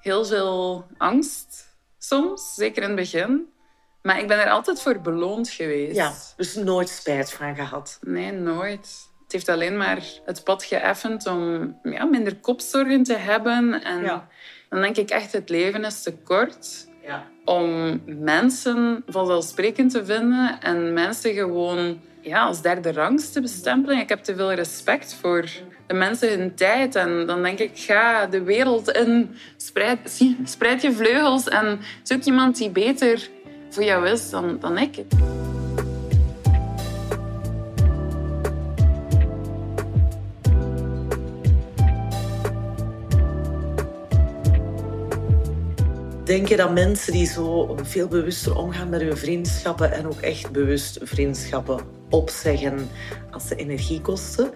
heel 0.00 0.24
veel 0.24 0.86
angst 0.96 1.76
soms, 1.98 2.54
zeker 2.54 2.82
in 2.82 2.88
het 2.88 2.98
begin. 2.98 3.48
Maar 4.02 4.18
ik 4.18 4.28
ben 4.28 4.40
er 4.40 4.50
altijd 4.50 4.82
voor 4.82 5.00
beloond 5.00 5.48
geweest. 5.48 5.96
Ja, 5.96 6.12
dus 6.36 6.54
nooit 6.54 6.88
spijt 6.88 7.32
van 7.32 7.54
gehad? 7.54 7.98
Nee, 8.00 8.32
nooit. 8.32 9.08
Het 9.22 9.32
heeft 9.32 9.48
alleen 9.48 9.76
maar 9.76 10.02
het 10.24 10.44
pad 10.44 10.64
geëffend 10.64 11.26
om 11.26 11.74
ja, 11.82 12.04
minder 12.04 12.36
kopzorgen 12.36 13.02
te 13.02 13.16
hebben. 13.16 13.82
En 13.82 14.28
dan 14.68 14.80
denk 14.80 14.96
ik 14.96 15.10
echt, 15.10 15.32
het 15.32 15.48
leven 15.48 15.84
is 15.84 16.02
te 16.02 16.12
kort 16.24 16.86
ja. 17.02 17.26
om 17.44 18.00
mensen 18.06 19.02
vanzelfsprekend 19.06 19.90
te 19.90 20.04
vinden 20.04 20.60
en 20.60 20.92
mensen 20.92 21.34
gewoon 21.34 22.00
ja, 22.20 22.44
als 22.44 22.62
derde 22.62 22.92
rangs 22.92 23.32
te 23.32 23.40
bestempelen. 23.40 23.98
Ik 23.98 24.08
heb 24.08 24.22
te 24.22 24.36
veel 24.36 24.52
respect 24.52 25.14
voor 25.14 25.48
de 25.86 25.94
mensen 25.94 26.38
hun 26.38 26.54
tijd. 26.54 26.94
En 26.94 27.26
dan 27.26 27.42
denk 27.42 27.58
ik, 27.58 27.70
ga 27.74 28.26
de 28.26 28.42
wereld 28.42 28.90
in, 28.90 29.34
spreid, 29.56 30.22
spreid 30.44 30.82
je 30.82 30.92
vleugels 30.92 31.48
en 31.48 31.80
zoek 32.02 32.22
iemand 32.22 32.56
die 32.56 32.70
beter 32.70 33.28
voor 33.70 33.84
jou 33.84 34.08
is 34.08 34.30
dan, 34.30 34.58
dan 34.60 34.78
ik. 34.78 34.96
Denk 46.28 46.48
je 46.48 46.56
dat 46.56 46.72
mensen 46.72 47.12
die 47.12 47.26
zo 47.26 47.76
veel 47.82 48.08
bewuster 48.08 48.56
omgaan 48.56 48.88
met 48.88 49.00
hun 49.00 49.16
vriendschappen 49.16 49.92
en 49.92 50.06
ook 50.06 50.20
echt 50.20 50.50
bewust 50.50 50.98
vriendschappen 51.02 51.80
opzeggen 52.10 52.88
als 53.30 53.46
ze 53.46 53.54
energie 53.54 54.00
kosten, 54.00 54.50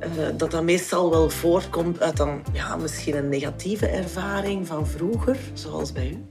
uh, 0.00 0.08
dat 0.36 0.50
dat 0.50 0.62
meestal 0.62 1.10
wel 1.10 1.30
voortkomt 1.30 2.00
uit 2.00 2.16
dan 2.16 2.42
ja, 2.52 2.76
misschien 2.76 3.16
een 3.16 3.28
negatieve 3.28 3.86
ervaring 3.86 4.66
van 4.66 4.86
vroeger, 4.86 5.36
zoals 5.52 5.92
bij 5.92 6.08
u? 6.08 6.24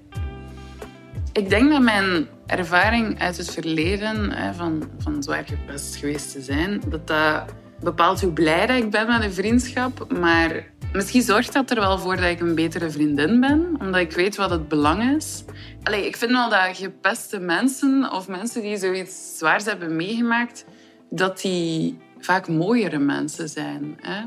Ik 1.31 1.49
denk 1.49 1.69
dat 1.69 1.81
mijn 1.81 2.27
ervaring 2.45 3.19
uit 3.19 3.37
het 3.37 3.51
verleden, 3.51 4.33
van, 4.55 4.89
van 4.97 5.23
zwaar 5.23 5.45
gepest 5.45 5.95
geweest 5.95 6.31
te 6.31 6.41
zijn, 6.41 6.81
dat 6.87 7.07
dat 7.07 7.45
bepaalt 7.79 8.21
hoe 8.21 8.33
blij 8.33 8.65
dat 8.65 8.77
ik 8.77 8.91
ben 8.91 9.07
met 9.07 9.23
een 9.23 9.33
vriendschap. 9.33 10.11
Maar 10.19 10.73
misschien 10.95 11.21
zorgt 11.21 11.53
dat 11.53 11.69
er 11.69 11.79
wel 11.79 11.99
voor 11.99 12.15
dat 12.15 12.25
ik 12.25 12.39
een 12.39 12.55
betere 12.55 12.89
vriendin 12.89 13.39
ben, 13.39 13.75
omdat 13.79 14.01
ik 14.01 14.11
weet 14.11 14.35
wat 14.35 14.49
het 14.49 14.67
belang 14.67 15.15
is. 15.15 15.43
Allee, 15.83 16.05
ik 16.05 16.17
vind 16.17 16.31
wel 16.31 16.49
dat 16.49 16.77
gepeste 16.77 17.39
mensen 17.39 18.11
of 18.11 18.27
mensen 18.27 18.61
die 18.61 18.77
zoiets 18.77 19.37
zwaars 19.37 19.65
hebben 19.65 19.95
meegemaakt, 19.95 20.65
dat 21.09 21.41
die 21.41 21.97
vaak 22.19 22.47
mooiere 22.47 22.99
mensen 22.99 23.49
zijn. 23.49 23.97
Hè? 24.01 24.21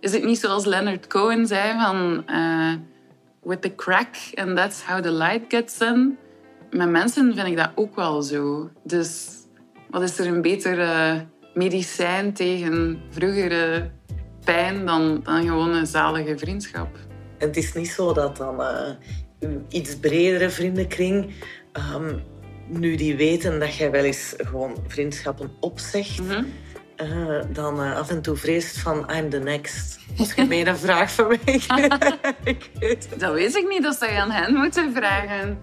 Is 0.00 0.12
het 0.12 0.24
niet 0.24 0.38
zoals 0.38 0.64
Leonard 0.64 1.06
Cohen 1.06 1.46
zei 1.46 1.80
van 1.80 2.24
uh, 2.30 2.72
with 3.42 3.62
the 3.62 3.74
crack 3.74 4.16
and 4.34 4.56
that's 4.56 4.82
how 4.82 5.02
the 5.02 5.12
light 5.12 5.44
gets 5.48 5.78
in? 5.78 6.18
Met 6.70 6.90
mensen 6.90 7.34
vind 7.34 7.46
ik 7.46 7.56
dat 7.56 7.70
ook 7.74 7.96
wel 7.96 8.22
zo. 8.22 8.70
Dus 8.84 9.28
wat 9.90 10.02
is 10.02 10.18
er 10.18 10.26
een 10.26 10.42
betere 10.42 11.24
medicijn 11.54 12.32
tegen 12.32 13.02
vroegere 13.10 13.90
pijn 14.44 14.86
dan, 14.86 15.20
dan 15.24 15.42
gewoon 15.42 15.74
een 15.74 15.86
zalige 15.86 16.38
vriendschap? 16.38 16.96
En 17.38 17.46
het 17.46 17.56
is 17.56 17.72
niet 17.72 17.90
zo 17.90 18.12
dat 18.12 18.36
dan 18.36 18.60
uh, 18.60 18.90
uw 19.40 19.64
iets 19.68 19.96
bredere 19.96 20.50
vriendenkring 20.50 21.32
um, 21.94 22.22
nu 22.68 22.96
die 22.96 23.16
weten 23.16 23.60
dat 23.60 23.74
jij 23.74 23.90
wel 23.90 24.04
eens 24.04 24.34
gewoon 24.36 24.76
vriendschappen 24.86 25.50
opzegt. 25.60 26.20
Mm 26.20 26.28
-hmm 26.28 26.46
uh, 27.02 27.40
dan 27.48 27.80
uh, 27.80 27.96
af 27.96 28.10
en 28.10 28.22
toe 28.22 28.36
vreest 28.36 28.78
van 28.78 29.10
I'm 29.16 29.30
the 29.30 29.38
next. 29.38 29.98
Als 30.18 30.34
je 30.34 30.44
mij 30.44 30.66
een 30.66 30.76
vraag 30.76 31.12
van 31.12 31.26
mij 31.28 31.38
ik 32.44 32.70
weet 32.78 33.08
Dat 33.18 33.32
weet 33.32 33.56
ik 33.56 33.68
niet, 33.68 33.82
dat 33.82 33.96
zou 33.96 34.12
je 34.12 34.18
aan 34.18 34.30
hen 34.30 34.54
moeten 34.54 34.94
vragen. 34.94 35.58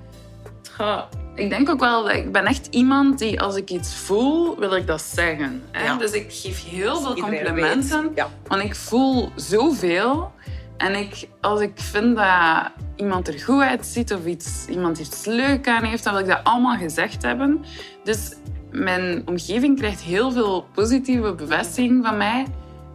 Ik 1.39 1.49
denk 1.49 1.69
ook 1.69 1.79
wel 1.79 2.03
dat 2.03 2.13
ik 2.13 2.31
ben 2.31 2.45
echt 2.45 2.67
iemand 2.71 3.19
die 3.19 3.41
als 3.41 3.55
ik 3.55 3.69
iets 3.69 3.95
voel, 3.95 4.59
wil 4.59 4.75
ik 4.75 4.87
dat 4.87 5.01
zeggen. 5.01 5.63
Hè? 5.71 5.97
Dus 5.97 6.11
ik 6.11 6.25
geef 6.29 6.69
heel 6.69 7.01
veel 7.01 7.13
complimenten, 7.13 8.11
ja. 8.15 8.29
want 8.47 8.63
ik 8.63 8.75
voel 8.75 9.31
zoveel. 9.35 10.31
En 10.77 10.95
ik, 10.95 11.27
als 11.41 11.61
ik 11.61 11.71
vind 11.75 12.15
dat 12.15 12.71
iemand 12.95 13.27
er 13.27 13.39
goed 13.39 13.61
uitziet 13.61 14.13
of 14.13 14.25
iets, 14.25 14.65
iemand 14.69 14.99
iets 14.99 15.25
leuk 15.25 15.67
aan 15.67 15.83
heeft, 15.83 16.03
dan 16.03 16.13
wil 16.13 16.21
ik 16.21 16.27
dat 16.27 16.43
allemaal 16.43 16.77
gezegd 16.77 17.23
hebben. 17.23 17.65
Dus 18.03 18.33
mijn 18.71 19.21
omgeving 19.25 19.77
krijgt 19.77 20.01
heel 20.01 20.31
veel 20.31 20.65
positieve 20.73 21.33
bevestiging 21.33 22.05
van 22.05 22.17
mij. 22.17 22.45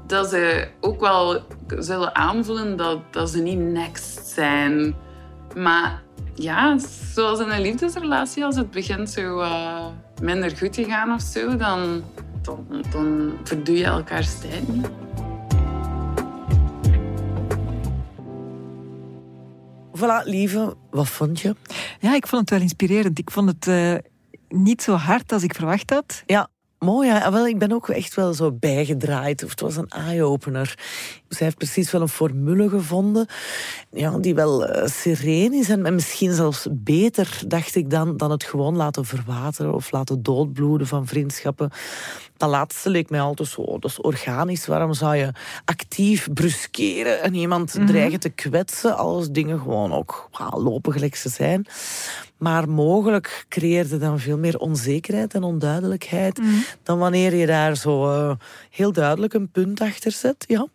Dat 0.06 0.28
ze 0.28 0.68
ook 0.80 1.00
wel 1.00 1.42
zullen 1.78 2.14
aanvoelen 2.14 2.76
dat, 2.76 2.98
dat 3.10 3.30
ze 3.30 3.42
niet 3.42 3.58
next 3.58 4.26
zijn. 4.26 4.94
Maar 5.56 6.03
ja, 6.34 6.78
zoals 7.12 7.40
in 7.40 7.50
een 7.50 7.60
liefdesrelatie, 7.60 8.44
als 8.44 8.56
het 8.56 8.70
begint 8.70 9.10
zo 9.10 9.40
uh, 9.40 9.86
minder 10.22 10.56
goed 10.56 10.72
te 10.72 10.84
gaan 10.84 11.12
of 11.12 11.20
zo, 11.20 11.56
dan, 11.56 12.02
dan, 12.42 12.84
dan 12.90 13.32
verdoe 13.44 13.76
je 13.76 13.84
elkaars 13.84 14.38
tijd 14.38 14.68
niet. 14.68 14.88
Voilà, 19.98 20.24
lieve, 20.24 20.76
wat 20.90 21.08
vond 21.08 21.40
je? 21.40 21.56
Ja, 22.00 22.14
ik 22.14 22.26
vond 22.26 22.40
het 22.40 22.50
wel 22.50 22.60
inspirerend. 22.60 23.18
Ik 23.18 23.30
vond 23.30 23.48
het 23.48 23.66
uh, 23.66 23.94
niet 24.48 24.82
zo 24.82 24.94
hard 24.94 25.32
als 25.32 25.42
ik 25.42 25.54
verwacht 25.54 25.90
had. 25.90 26.22
Ja, 26.26 26.48
mooi. 26.84 27.08
Ja. 27.08 27.32
Wel, 27.32 27.46
ik 27.46 27.58
ben 27.58 27.72
ook 27.72 27.88
echt 27.88 28.14
wel 28.14 28.34
zo 28.34 28.52
bijgedraaid. 28.52 29.44
Of 29.44 29.50
het 29.50 29.60
was 29.60 29.76
een 29.76 29.88
eye-opener. 29.88 30.78
Zij 31.28 31.46
heeft 31.46 31.58
precies 31.58 31.90
wel 31.90 32.00
een 32.00 32.08
formule 32.08 32.68
gevonden 32.68 33.26
ja, 33.94 34.18
die 34.18 34.34
wel 34.34 34.68
uh, 34.68 35.52
is 35.52 35.68
en 35.68 35.94
misschien 35.94 36.32
zelfs 36.32 36.66
beter, 36.70 37.42
dacht 37.46 37.74
ik 37.74 37.90
dan, 37.90 38.16
dan 38.16 38.30
het 38.30 38.44
gewoon 38.44 38.76
laten 38.76 39.04
verwateren 39.04 39.74
of 39.74 39.90
laten 39.90 40.22
doodbloeden 40.22 40.86
van 40.86 41.06
vriendschappen. 41.06 41.70
Dat 42.44 42.52
laatste 42.52 42.90
leek 42.90 43.10
mij 43.10 43.20
altijd 43.20 43.48
zo, 43.48 43.64
dat 43.64 43.90
is 43.90 44.00
organisch. 44.00 44.66
Waarom 44.66 44.94
zou 44.94 45.16
je 45.16 45.32
actief 45.64 46.28
bruskeren 46.34 47.22
en 47.22 47.34
iemand 47.34 47.74
mhm. 47.74 47.86
dreigen 47.86 48.20
te 48.20 48.28
kwetsen 48.28 48.96
als 48.96 49.30
dingen 49.30 49.58
gewoon 49.58 49.92
ook 49.92 50.28
lopen 50.50 50.92
gelijk 50.92 51.16
ze 51.16 51.28
zijn? 51.28 51.66
Maar 52.38 52.68
mogelijk 52.68 53.46
creëerde 53.48 53.98
dan 53.98 54.18
veel 54.18 54.38
meer 54.38 54.58
onzekerheid 54.58 55.34
en 55.34 55.42
onduidelijkheid 55.42 56.38
mhm. 56.38 56.50
dan 56.82 56.98
wanneer 56.98 57.34
je 57.34 57.46
daar 57.46 57.76
zo 57.76 58.10
uh, 58.10 58.34
heel 58.70 58.92
duidelijk 58.92 59.34
een 59.34 59.50
punt 59.50 59.80
achter 59.80 60.12
zet. 60.12 60.44
Ja. 60.48 60.66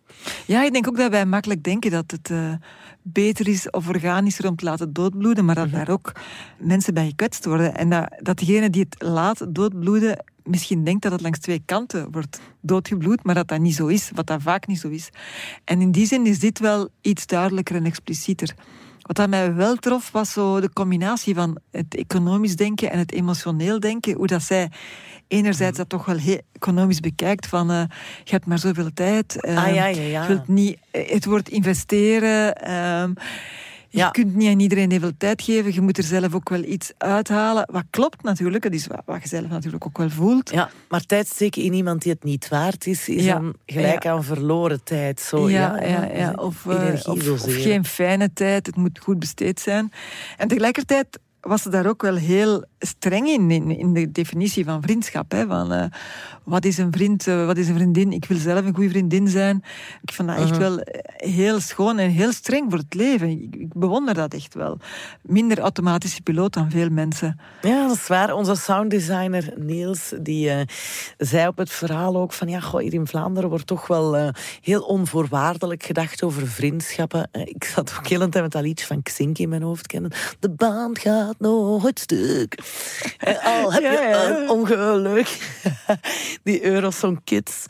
Ja, 0.46 0.64
ik 0.64 0.72
denk 0.72 0.88
ook 0.88 0.96
dat 0.96 1.10
wij 1.10 1.26
makkelijk 1.26 1.62
denken 1.62 1.90
dat 1.90 2.10
het 2.10 2.28
uh, 2.30 2.52
beter 3.02 3.48
is 3.48 3.70
of 3.70 3.88
organischer 3.88 4.48
om 4.48 4.56
te 4.56 4.64
laten 4.64 4.92
doodbloeden, 4.92 5.44
maar 5.44 5.54
dat 5.54 5.66
mm 5.66 5.72
daar 5.72 5.88
ook 5.88 6.12
mensen 6.58 6.94
bij 6.94 7.06
gekwetst 7.06 7.44
worden. 7.44 7.74
En 7.74 7.90
dat, 7.90 8.08
dat 8.18 8.38
degene 8.38 8.70
die 8.70 8.86
het 8.88 9.02
laat 9.02 9.46
doodbloeden 9.48 10.24
misschien 10.50 10.84
denkt 10.84 11.02
dat 11.02 11.12
het 11.12 11.20
langs 11.20 11.38
twee 11.38 11.62
kanten 11.64 12.10
wordt 12.10 12.40
doodgebloed, 12.60 13.24
maar 13.24 13.34
dat 13.34 13.48
dat 13.48 13.60
niet 13.60 13.74
zo 13.74 13.86
is, 13.86 14.10
wat 14.14 14.26
dat 14.26 14.42
vaak 14.42 14.66
niet 14.66 14.80
zo 14.80 14.88
is. 14.88 15.08
En 15.64 15.80
in 15.80 15.90
die 15.90 16.06
zin 16.06 16.26
is 16.26 16.38
dit 16.38 16.58
wel 16.58 16.88
iets 17.00 17.26
duidelijker 17.26 17.76
en 17.76 17.84
explicieter. 17.84 18.54
Wat 19.00 19.16
dat 19.16 19.28
mij 19.28 19.54
wel 19.54 19.76
trof, 19.76 20.10
was 20.10 20.32
zo 20.32 20.60
de 20.60 20.72
combinatie 20.72 21.34
van 21.34 21.58
het 21.70 21.94
economisch 21.94 22.56
denken 22.56 22.90
en 22.90 22.98
het 22.98 23.12
emotioneel 23.12 23.80
denken. 23.80 24.14
Hoe 24.14 24.26
dat 24.26 24.42
zij 24.42 24.70
enerzijds 25.28 25.76
dat 25.76 25.88
toch 25.88 26.04
wel 26.04 26.16
heel 26.16 26.40
economisch 26.52 27.00
bekijkt, 27.00 27.46
van 27.46 27.70
uh, 27.70 27.82
je 28.24 28.30
hebt 28.30 28.46
maar 28.46 28.58
zoveel 28.58 28.92
tijd. 28.94 29.38
Uh, 29.40 29.64
ah, 29.64 29.74
ja, 29.74 29.86
ja, 29.86 30.02
ja. 30.02 30.22
Je 30.22 30.28
wilt 30.28 30.48
niet, 30.48 30.78
het 30.90 31.24
woord 31.24 31.48
investeren... 31.48 32.68
Uh, 32.68 33.24
je 33.90 34.10
kunt 34.10 34.34
niet 34.34 34.48
aan 34.48 34.60
iedereen 34.60 34.90
heel 34.90 35.00
veel 35.00 35.16
tijd 35.18 35.42
geven. 35.42 35.74
Je 35.74 35.80
moet 35.80 35.98
er 35.98 36.04
zelf 36.04 36.34
ook 36.34 36.48
wel 36.48 36.62
iets 36.62 36.92
uithalen. 36.98 37.68
Wat 37.72 37.84
klopt 37.90 38.22
natuurlijk. 38.22 38.62
Dat 38.62 38.72
is 38.72 38.86
wat, 38.86 39.22
je 39.22 39.28
zelf 39.28 39.48
natuurlijk 39.48 39.86
ook 39.86 39.98
wel 39.98 40.10
voelt. 40.10 40.50
Ja, 40.50 40.70
maar 40.88 41.06
tijd 41.06 41.28
steken 41.28 41.62
in 41.62 41.72
iemand 41.72 42.02
die 42.02 42.12
het 42.12 42.24
niet 42.24 42.48
waard 42.48 42.86
is, 42.86 43.08
is 43.08 43.26
dan 43.26 43.54
gelijk 43.66 44.06
aan 44.06 44.24
verloren 44.24 44.84
tijd. 44.84 45.20
Zo, 45.20 45.50
ja, 45.50 45.82
ja, 45.82 46.04
ja, 46.14 46.32
Of, 46.36 46.64
uh, 46.64 46.92
of, 47.04 47.28
of, 47.28 47.42
geen 47.46 47.84
fijne 47.84 48.32
tijd. 48.32 48.66
Het 48.66 48.76
moet 48.76 48.98
goed 48.98 49.18
besteed 49.18 49.60
zijn. 49.60 49.92
En 50.36 50.48
tegelijkertijd 50.48 51.18
was 51.40 51.62
ze 51.62 51.70
daar 51.70 51.86
ook 51.86 52.02
wel 52.02 52.14
heel 52.14 52.64
streng 52.78 53.28
in, 53.28 53.50
in, 53.50 53.92
de 53.92 54.12
definitie 54.12 54.64
van 54.64 54.82
vriendschap. 54.82 55.30
Hè? 55.30 55.46
Van, 55.46 55.72
uh, 55.72 55.84
wat 56.44 56.64
is 56.64 56.78
een 56.78 56.92
vriend, 56.92 57.26
uh, 57.26 57.46
wat 57.46 57.56
is 57.56 57.68
een 57.68 57.74
vriendin? 57.74 58.12
Ik 58.12 58.24
wil 58.24 58.38
zelf 58.38 58.64
een 58.64 58.74
goede 58.74 58.90
vriendin 58.90 59.28
zijn. 59.28 59.64
Ik 60.02 60.12
vind 60.12 60.28
dat 60.28 60.36
echt 60.36 60.50
uh-huh. 60.50 60.60
wel 60.60 60.78
eh, 60.80 61.30
heel 61.30 61.60
schoon 61.60 61.98
en 61.98 62.10
heel 62.10 62.32
streng 62.32 62.70
voor 62.70 62.78
het 62.78 62.94
leven. 62.94 63.28
Ik, 63.28 63.56
ik, 63.56 63.74
bewonder 63.74 64.14
dat 64.14 64.34
echt 64.34 64.54
wel. 64.54 64.78
Minder 65.22 65.58
automatische 65.58 66.22
piloot 66.22 66.52
dan 66.52 66.70
veel 66.70 66.88
mensen. 66.88 67.40
Ja, 67.62 67.86
dat 67.86 67.96
is 67.96 68.06
waar. 68.06 68.34
Onze 68.34 68.54
sounddesigner 68.54 69.52
Niels, 69.56 70.12
die 70.20 70.50
zei 71.18 71.48
op 71.48 71.56
het 71.56 71.70
verhaal 71.70 72.16
ook 72.16 72.32
van 72.32 72.48
ja, 72.48 72.60
goh, 72.60 72.80
hier 72.80 72.94
in 72.94 73.06
Vlaanderen 73.06 73.48
wordt 73.48 73.66
toch 73.66 73.86
wel 73.86 74.32
heel 74.60 74.82
onvoorwaardelijk 74.82 75.82
gedacht 75.82 76.22
over 76.22 76.46
vriendschappen. 76.46 77.28
ik 77.32 77.64
zat 77.64 77.94
ook 77.98 78.06
heel 78.06 78.20
een 78.20 78.30
tijd 78.30 78.44
met 78.44 78.52
dat 78.52 78.62
liedje 78.62 78.86
van 78.86 79.02
Xink 79.02 79.38
in 79.38 79.48
mijn 79.48 79.62
hoofd 79.62 79.86
kennen. 79.86 80.10
De 80.38 80.50
baan 80.50 80.98
gaat 80.98 81.29
nooit 81.38 81.98
stuk. 81.98 82.58
Al 83.44 83.72
heb 83.72 83.82
je 83.82 84.36
een 84.40 84.50
ongeluk. 84.50 85.38
Die 86.42 86.64
Eurosong 86.64 87.20
Kids. 87.24 87.66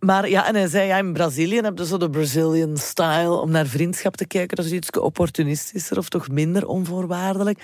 Maar 0.00 0.28
ja, 0.28 0.46
en 0.46 0.54
hij 0.54 0.68
zei, 0.68 0.86
ja, 0.86 0.96
in 0.96 1.12
Brazilië 1.12 1.60
heb 1.60 1.78
je 1.78 1.86
zo 1.86 1.96
de 1.96 2.10
Brazilian 2.10 2.76
style 2.76 3.40
om 3.40 3.50
naar 3.50 3.66
vriendschap 3.66 4.16
te 4.16 4.26
kijken. 4.26 4.56
Dat 4.56 4.64
is 4.64 4.72
iets 4.72 4.90
opportunistischer 4.90 5.98
of 5.98 6.08
toch 6.08 6.28
minder 6.28 6.66
onvoorwaardelijk. 6.66 7.62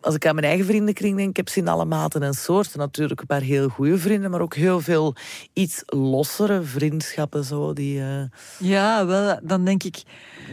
Als 0.00 0.14
ik 0.14 0.26
aan 0.26 0.34
mijn 0.34 0.46
eigen 0.46 0.66
vriendenkring 0.66 1.16
denk, 1.16 1.28
ik 1.28 1.36
heb 1.36 1.48
ze 1.48 1.58
in 1.58 1.68
alle 1.68 1.84
maten 1.84 2.22
en 2.22 2.34
soorten. 2.34 2.78
Natuurlijk 2.78 3.20
een 3.20 3.26
paar 3.26 3.40
heel 3.40 3.68
goede 3.68 3.98
vrienden, 3.98 4.30
maar 4.30 4.40
ook 4.40 4.54
heel 4.54 4.80
veel 4.80 5.14
iets 5.52 5.82
lossere 5.86 6.62
vriendschappen. 6.62 7.44
Zo, 7.44 7.72
die, 7.72 7.98
uh... 7.98 8.22
Ja, 8.58 9.06
wel, 9.06 9.38
dan 9.42 9.64
denk 9.64 9.82
ik 9.82 10.02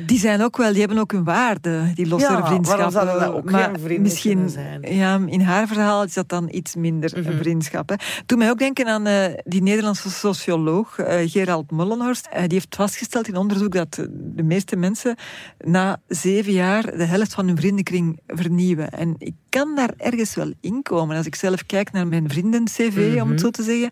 die 0.06 0.20
zijn 0.20 0.44
ook 0.44 0.58
wel, 0.58 0.72
die 0.72 0.80
hebben 0.80 0.98
ook 0.98 1.12
een 1.12 1.24
waarde, 1.24 1.92
die 1.94 2.08
lossere 2.08 2.38
ja, 2.38 2.46
vriendschappen. 2.46 3.20
dat 3.20 3.34
ook 3.34 3.52
maar 3.52 3.80
misschien, 4.14 4.50
zijn? 4.50 4.82
Ja, 4.82 5.20
in 5.26 5.42
haar 5.42 5.68
verhaal 5.68 6.04
is 6.04 6.14
dat 6.14 6.30
dan 6.30 6.48
iets 6.52 6.76
minder 6.76 7.14
mm 7.16 7.24
-hmm. 7.24 7.38
vriendschappen. 7.38 7.98
Doe 8.26 8.38
mij 8.38 8.50
ook 8.50 8.60
denken 8.60 8.88
aan 8.88 9.08
uh, 9.08 9.26
die 9.44 9.62
Nederlandse 9.62 10.10
socioloog 10.10 11.00
uh, 11.00 11.16
Gerald 11.26 11.72
Mullenhorst. 11.72 12.28
Uh, 12.28 12.40
die 12.40 12.54
heeft 12.54 12.76
vastgesteld 12.76 13.28
in 13.28 13.36
onderzoek 13.36 13.74
dat 13.74 13.96
de 14.12 14.44
meeste 14.44 14.76
mensen 14.76 15.16
na 15.58 16.02
zeven 16.08 16.54
jaar 16.54 16.98
de 16.98 17.06
helft 17.06 17.34
van 17.34 17.48
hun 17.48 17.58
vriendenkring 17.58 18.20
vernieuwen. 18.28 18.90
En 18.90 19.16
ik 19.18 19.34
kan 19.60 19.76
daar 19.76 19.94
ergens 19.98 20.36
wel 20.36 20.52
inkomen. 20.62 21.18
Als 21.18 21.26
ik 21.26 21.36
zelf 21.36 21.66
kijk 21.66 21.92
naar 21.92 22.08
mijn 22.08 22.30
vrienden-cv, 22.30 23.12
om 23.14 23.18
het 23.18 23.28
mhm. 23.28 23.38
zo 23.38 23.50
te 23.50 23.64
zeggen, 23.64 23.92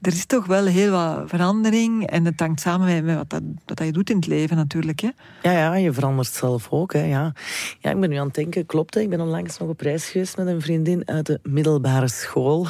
er 0.00 0.12
is 0.12 0.26
toch 0.26 0.46
wel 0.46 0.64
heel 0.64 0.90
wat 0.90 1.22
verandering. 1.26 2.06
En 2.06 2.24
het 2.24 2.40
hangt 2.40 2.60
samen 2.60 3.04
met 3.04 3.16
wat, 3.16 3.30
dat, 3.30 3.42
wat 3.64 3.78
je 3.78 3.92
doet 3.92 4.10
in 4.10 4.16
het 4.16 4.26
leven 4.26 4.56
natuurlijk. 4.56 5.00
Hè. 5.00 5.10
Ja, 5.42 5.52
ja, 5.52 5.74
je 5.74 5.92
verandert 5.92 6.28
zelf 6.28 6.66
ook. 6.70 6.92
Hè, 6.92 7.04
ja. 7.04 7.32
ja, 7.78 7.90
ik 7.90 8.00
ben 8.00 8.10
nu 8.10 8.16
aan 8.16 8.26
het 8.26 8.34
denken, 8.34 8.66
klopt. 8.66 8.94
Hè. 8.94 9.00
Ik 9.00 9.10
ben 9.10 9.20
onlangs 9.20 9.58
nog 9.58 9.68
op 9.68 9.80
reis 9.80 10.08
geweest 10.08 10.36
met 10.36 10.46
een 10.46 10.60
vriendin 10.60 11.02
uit 11.08 11.26
de 11.26 11.40
middelbare 11.42 12.08
school. 12.08 12.66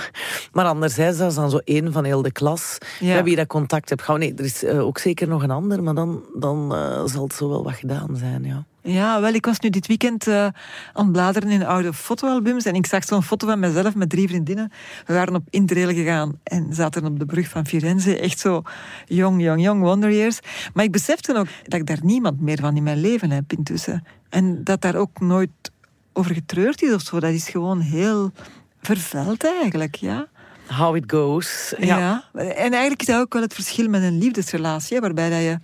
Maar 0.52 0.64
anderzijds, 0.64 1.18
dat 1.18 1.30
is 1.30 1.36
dan 1.36 1.50
zo 1.50 1.58
één 1.64 1.92
van 1.92 2.04
heel 2.04 2.22
de 2.22 2.32
klas. 2.32 2.78
Ja. 3.00 3.14
Met 3.14 3.24
wie 3.24 3.36
dat 3.36 3.46
contact 3.46 3.88
heb. 3.88 4.06
nee, 4.16 4.34
er 4.34 4.44
is 4.44 4.64
uh, 4.64 4.86
ook 4.86 4.98
zeker 4.98 5.28
nog 5.28 5.42
een 5.42 5.50
ander, 5.50 5.82
maar 5.82 5.94
dan, 5.94 6.22
dan 6.34 6.72
uh, 6.72 7.04
zal 7.04 7.22
het 7.22 7.34
zo 7.34 7.48
wel 7.48 7.64
wat 7.64 7.74
gedaan 7.74 8.16
zijn, 8.16 8.44
ja. 8.44 8.64
Ja, 8.86 9.20
wel, 9.20 9.32
ik 9.32 9.44
was 9.44 9.58
nu 9.58 9.70
dit 9.70 9.86
weekend 9.86 10.26
uh, 10.26 10.44
aan 10.44 10.52
het 10.92 11.12
bladeren 11.12 11.50
in 11.50 11.64
oude 11.64 11.92
fotoalbums 11.92 12.64
en 12.64 12.74
ik 12.74 12.86
zag 12.86 13.04
zo'n 13.04 13.22
foto 13.22 13.46
van 13.46 13.58
mezelf 13.58 13.94
met 13.94 14.10
drie 14.10 14.28
vriendinnen. 14.28 14.72
We 15.06 15.14
waren 15.14 15.34
op 15.34 15.46
Interrail 15.50 15.94
gegaan 15.94 16.40
en 16.42 16.74
zaten 16.74 17.04
op 17.04 17.18
de 17.18 17.26
brug 17.26 17.48
van 17.48 17.66
Firenze. 17.66 18.18
Echt 18.18 18.38
zo 18.38 18.62
jong, 19.06 19.42
jong, 19.42 19.62
jong, 19.62 19.82
wonder 19.82 20.12
years. 20.12 20.38
Maar 20.74 20.84
ik 20.84 20.92
besefte 20.92 21.36
ook 21.36 21.48
dat 21.64 21.80
ik 21.80 21.86
daar 21.86 22.00
niemand 22.02 22.40
meer 22.40 22.58
van 22.60 22.76
in 22.76 22.82
mijn 22.82 23.00
leven 23.00 23.30
heb 23.30 23.52
intussen. 23.52 24.04
En 24.28 24.64
dat 24.64 24.80
daar 24.80 24.96
ook 24.96 25.20
nooit 25.20 25.50
over 26.12 26.34
getreurd 26.34 26.82
is 26.82 26.94
of 26.94 27.02
zo. 27.02 27.20
Dat 27.20 27.32
is 27.32 27.48
gewoon 27.48 27.80
heel 27.80 28.32
vervuild 28.82 29.44
eigenlijk, 29.44 29.94
ja. 29.94 30.26
How 30.68 30.96
it 30.96 31.04
goes. 31.06 31.74
Ja. 31.78 31.98
ja. 31.98 32.24
En 32.34 32.72
eigenlijk 32.72 33.00
is 33.00 33.06
dat 33.06 33.20
ook 33.20 33.32
wel 33.32 33.42
het 33.42 33.54
verschil 33.54 33.88
met 33.88 34.02
een 34.02 34.18
liefdesrelatie, 34.18 35.00
waarbij 35.00 35.30
dat 35.30 35.40
je 35.40 35.58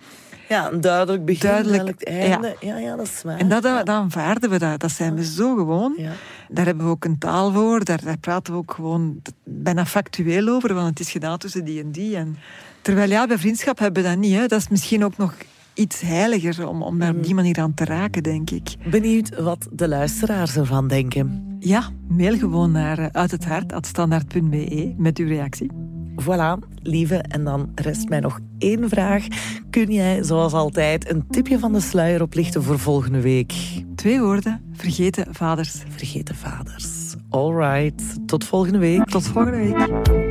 ja, 0.52 0.72
een 0.72 0.80
duidelijk 0.80 1.24
begin, 1.24 1.48
duidelijk, 1.48 2.02
einde. 2.02 2.56
Ja. 2.60 2.76
ja. 2.76 2.96
dat 2.96 3.06
is 3.06 3.22
waar. 3.22 3.38
En 3.38 3.48
dat, 3.48 3.62
dat 3.62 3.88
aanvaarden 3.88 4.50
we, 4.50 4.58
dat, 4.58 4.80
dat 4.80 4.90
zijn 4.90 5.14
we 5.14 5.24
zo 5.24 5.54
gewoon. 5.54 5.94
Ja. 5.96 6.12
Daar 6.48 6.64
hebben 6.64 6.84
we 6.84 6.90
ook 6.90 7.04
een 7.04 7.18
taal 7.18 7.52
voor, 7.52 7.84
daar, 7.84 8.00
daar 8.04 8.18
praten 8.18 8.52
we 8.52 8.58
ook 8.58 8.72
gewoon 8.74 9.22
bijna 9.44 9.86
factueel 9.86 10.48
over, 10.48 10.74
want 10.74 10.88
het 10.88 11.00
is 11.00 11.10
gedaan 11.10 11.38
tussen 11.38 11.64
die 11.64 11.82
en 11.82 11.90
die. 11.90 12.16
En, 12.16 12.36
terwijl 12.82 13.10
ja, 13.10 13.26
bij 13.26 13.38
vriendschap 13.38 13.78
hebben 13.78 14.02
we 14.02 14.08
dat 14.08 14.18
niet. 14.18 14.34
Hè. 14.34 14.46
Dat 14.46 14.60
is 14.60 14.68
misschien 14.68 15.04
ook 15.04 15.16
nog 15.16 15.34
iets 15.74 16.00
heiliger 16.00 16.68
om, 16.68 16.82
om 16.82 16.98
daar 16.98 17.14
op 17.14 17.24
die 17.24 17.34
manier 17.34 17.58
aan 17.58 17.74
te 17.74 17.84
raken, 17.84 18.22
denk 18.22 18.50
ik. 18.50 18.74
Benieuwd 18.90 19.40
wat 19.40 19.68
de 19.72 19.88
luisteraars 19.88 20.56
ervan 20.56 20.88
denken. 20.88 21.56
Ja, 21.58 21.88
mail 22.08 22.38
gewoon 22.38 22.70
naar 22.70 23.08
uit 23.12 23.30
het 23.30 23.44
hart, 23.44 23.72
met 24.96 25.18
uw 25.18 25.26
reactie. 25.26 25.70
Voilà, 26.20 26.68
lieve. 26.82 27.16
En 27.16 27.44
dan 27.44 27.72
rest 27.74 28.08
mij 28.08 28.20
nog 28.20 28.38
één 28.62 28.88
vraag. 28.88 29.27
Kun 29.70 29.92
jij, 29.92 30.22
zoals 30.22 30.53
altijd, 30.53 31.11
een 31.11 31.27
tipje 31.31 31.59
van 31.59 31.72
de 31.72 31.81
sluier 31.81 32.22
oplichten 32.22 32.62
voor 32.62 32.79
volgende 32.79 33.20
week? 33.20 33.55
Twee 33.94 34.20
woorden. 34.20 34.61
Vergeten 34.72 35.27
vaders. 35.35 35.83
Vergeten 35.88 36.35
vaders. 36.35 37.14
All 37.29 37.55
right. 37.55 38.03
Tot 38.27 38.44
volgende 38.44 38.79
week. 38.79 39.05
Tot 39.05 39.27
volgende 39.27 39.59
week. 39.59 40.21